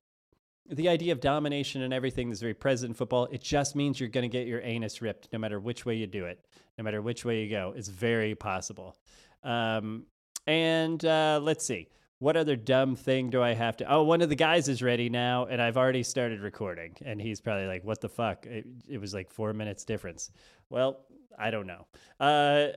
the 0.67 0.89
idea 0.89 1.11
of 1.11 1.19
domination 1.19 1.83
and 1.83 1.93
everything 1.93 2.31
is 2.31 2.41
very 2.41 2.55
present 2.55 2.91
in 2.91 2.93
football. 2.95 3.27
It 3.31 3.41
just 3.41 3.75
means 3.75 3.99
you're 3.99 4.09
going 4.09 4.29
to 4.29 4.35
get 4.35 4.47
your 4.47 4.61
anus 4.61 5.01
ripped 5.01 5.29
no 5.31 5.37
matter 5.37 5.59
which 5.59 5.85
way 5.85 5.95
you 5.95 6.07
do 6.07 6.25
it, 6.25 6.39
no 6.77 6.83
matter 6.83 7.01
which 7.01 7.23
way 7.23 7.43
you 7.43 7.49
go. 7.49 7.73
It's 7.75 7.87
very 7.87 8.33
possible. 8.33 8.97
Um, 9.43 10.05
and 10.47 11.03
uh, 11.03 11.39
let's 11.41 11.65
see. 11.65 11.89
What 12.19 12.37
other 12.37 12.55
dumb 12.55 12.95
thing 12.95 13.29
do 13.29 13.41
I 13.41 13.53
have 13.53 13.77
to? 13.77 13.91
Oh, 13.91 14.03
one 14.03 14.21
of 14.21 14.29
the 14.29 14.35
guys 14.35 14.69
is 14.69 14.81
ready 14.81 15.09
now, 15.09 15.45
and 15.45 15.61
I've 15.61 15.77
already 15.77 16.01
started 16.01 16.39
recording. 16.39 16.95
And 17.03 17.21
he's 17.21 17.41
probably 17.41 17.67
like, 17.67 17.83
"What 17.83 17.99
the 18.01 18.09
fuck?" 18.09 18.45
It, 18.45 18.65
it 18.87 18.99
was 18.99 19.13
like 19.13 19.29
four 19.29 19.53
minutes 19.53 19.83
difference. 19.83 20.31
Well, 20.69 21.01
I 21.37 21.51
don't 21.51 21.67
know. 21.67 21.85
Uh, 22.19 22.67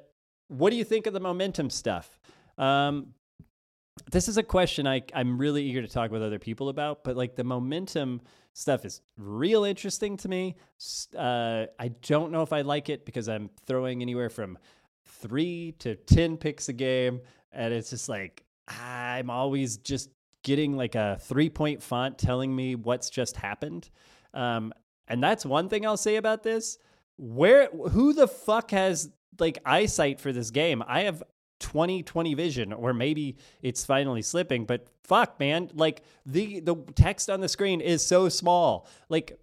what 0.48 0.70
do 0.70 0.76
you 0.76 0.84
think 0.84 1.06
of 1.06 1.12
the 1.12 1.20
momentum 1.20 1.70
stuff? 1.70 2.18
Um, 2.56 3.14
this 4.10 4.28
is 4.28 4.38
a 4.38 4.42
question 4.42 4.86
I, 4.86 5.02
I'm 5.14 5.38
really 5.38 5.64
eager 5.64 5.82
to 5.82 5.88
talk 5.88 6.10
with 6.10 6.22
other 6.22 6.38
people 6.38 6.68
about, 6.68 7.04
but 7.04 7.16
like 7.16 7.36
the 7.36 7.44
momentum 7.44 8.20
stuff 8.52 8.84
is 8.84 9.00
real 9.16 9.64
interesting 9.64 10.16
to 10.18 10.28
me. 10.28 10.56
Uh, 11.16 11.66
I 11.78 11.88
don't 12.02 12.32
know 12.32 12.42
if 12.42 12.52
I 12.52 12.62
like 12.62 12.88
it 12.88 13.04
because 13.04 13.28
I'm 13.28 13.50
throwing 13.66 14.02
anywhere 14.02 14.30
from 14.30 14.58
three 15.04 15.74
to 15.80 15.94
10 15.94 16.36
picks 16.36 16.68
a 16.68 16.72
game 16.72 17.20
and 17.52 17.72
it's 17.72 17.90
just 17.90 18.08
like 18.08 18.44
I'm 18.66 19.30
always 19.30 19.78
just 19.78 20.10
getting 20.44 20.76
like 20.76 20.94
a 20.94 21.18
three 21.20 21.50
point 21.50 21.82
font 21.82 22.18
telling 22.18 22.54
me 22.54 22.74
what's 22.74 23.10
just 23.10 23.36
happened. 23.36 23.90
Um, 24.34 24.72
and 25.08 25.22
that's 25.22 25.44
one 25.44 25.68
thing 25.68 25.86
I'll 25.86 25.96
say 25.96 26.16
about 26.16 26.42
this. 26.42 26.78
Where 27.16 27.68
who 27.68 28.12
the 28.12 28.28
fuck 28.28 28.70
has 28.70 29.10
like 29.38 29.58
eyesight 29.64 30.20
for 30.20 30.32
this 30.32 30.50
game? 30.50 30.82
I 30.86 31.02
have 31.02 31.22
20 31.60 32.04
20 32.04 32.34
vision 32.34 32.72
or 32.72 32.94
maybe 32.94 33.36
it's 33.62 33.84
finally 33.84 34.22
slipping 34.22 34.64
but 34.64 34.86
fuck 35.02 35.40
man 35.40 35.68
like 35.74 36.02
the 36.24 36.60
the 36.60 36.76
text 36.94 37.28
on 37.28 37.40
the 37.40 37.48
screen 37.48 37.80
is 37.80 38.04
so 38.04 38.28
small 38.28 38.86
like 39.08 39.36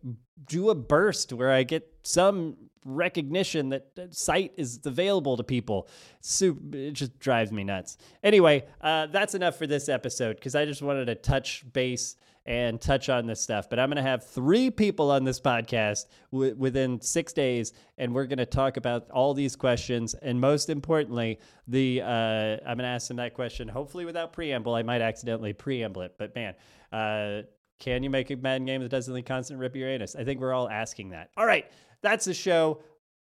do 0.46 0.70
a 0.70 0.76
burst 0.76 1.34
where 1.34 1.52
i 1.52 1.62
get 1.64 1.92
some 2.04 2.56
recognition 2.86 3.70
that 3.70 4.16
sight 4.16 4.54
is 4.58 4.80
available 4.86 5.36
to 5.38 5.44
people. 5.44 5.90
it 6.22 6.94
just 6.94 7.20
drives 7.20 7.52
me 7.52 7.64
nuts. 7.64 7.98
Anyway, 8.24 8.64
uh, 8.82 9.08
that's 9.08 9.36
enough 9.36 9.58
for 9.58 9.68
this 9.68 9.90
episode 9.90 10.36
because 10.36 10.56
I 10.56 10.66
just 10.66 10.82
wanted 10.82 11.06
to 11.06 11.16
touch 11.16 11.66
base 11.74 12.16
and 12.46 12.80
touch 12.80 13.10
on 13.10 13.26
this 13.26 13.42
stuff. 13.42 13.70
But 13.70 13.80
I'm 13.80 13.90
going 13.90 14.04
to 14.04 14.08
have 14.08 14.24
three 14.24 14.70
people 14.70 15.10
on 15.10 15.24
this 15.24 15.40
podcast 15.40 16.06
w- 16.32 16.56
within 16.56 17.02
six 17.02 17.34
days, 17.34 17.74
and 17.98 18.14
we're 18.14 18.28
going 18.28 18.38
to 18.38 18.46
talk 18.46 18.78
about 18.78 19.10
all 19.10 19.34
these 19.34 19.56
questions. 19.56 20.14
And 20.14 20.40
most 20.40 20.70
importantly, 20.70 21.40
the 21.68 22.02
uh, 22.02 22.06
I'm 22.06 22.78
going 22.78 22.80
to 22.80 22.86
ask 22.86 23.08
them 23.08 23.18
that 23.18 23.34
question, 23.34 23.68
hopefully 23.68 24.06
without 24.06 24.32
preamble. 24.32 24.76
I 24.76 24.84
might 24.84 25.02
accidentally 25.02 25.54
preamble 25.54 26.04
it, 26.04 26.16
but 26.18 26.36
man. 26.36 26.54
Uh, 26.94 27.42
can 27.78 28.04
you 28.04 28.10
make 28.10 28.32
a 28.32 28.38
Madden 28.38 28.66
game 28.66 28.82
that 28.82 28.90
doesn't 28.90 29.14
leave 29.14 29.26
constant 29.26 29.60
rip 29.60 29.76
your 29.76 29.90
anus? 29.90 30.16
I 30.16 30.24
think 30.24 30.40
we're 30.40 30.54
all 30.54 30.70
asking 30.70 31.10
that. 31.10 31.30
All 31.36 31.46
right, 31.46 31.70
that's 32.06 32.26
the 32.26 32.34
show. 32.34 32.82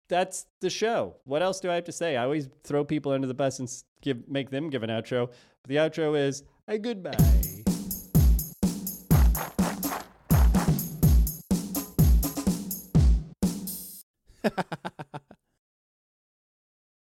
That's 0.08 0.46
the 0.62 0.70
show. 0.70 1.16
What 1.26 1.42
else 1.42 1.60
do 1.60 1.70
I 1.70 1.76
have 1.76 1.86
to 1.86 1.92
say? 1.92 2.16
I 2.16 2.24
always 2.24 2.50
throw 2.64 2.84
people 2.84 3.12
under 3.12 3.28
the 3.28 3.34
bus 3.34 3.60
and 3.60 3.72
give 4.02 4.28
make 4.28 4.50
them 4.50 4.70
give 4.70 4.84
an 4.84 4.90
outro. 4.90 5.28
But 5.62 5.70
the 5.70 5.76
outro 5.76 6.18
is 6.18 6.44
a 6.68 6.78
goodbye. 6.78 7.51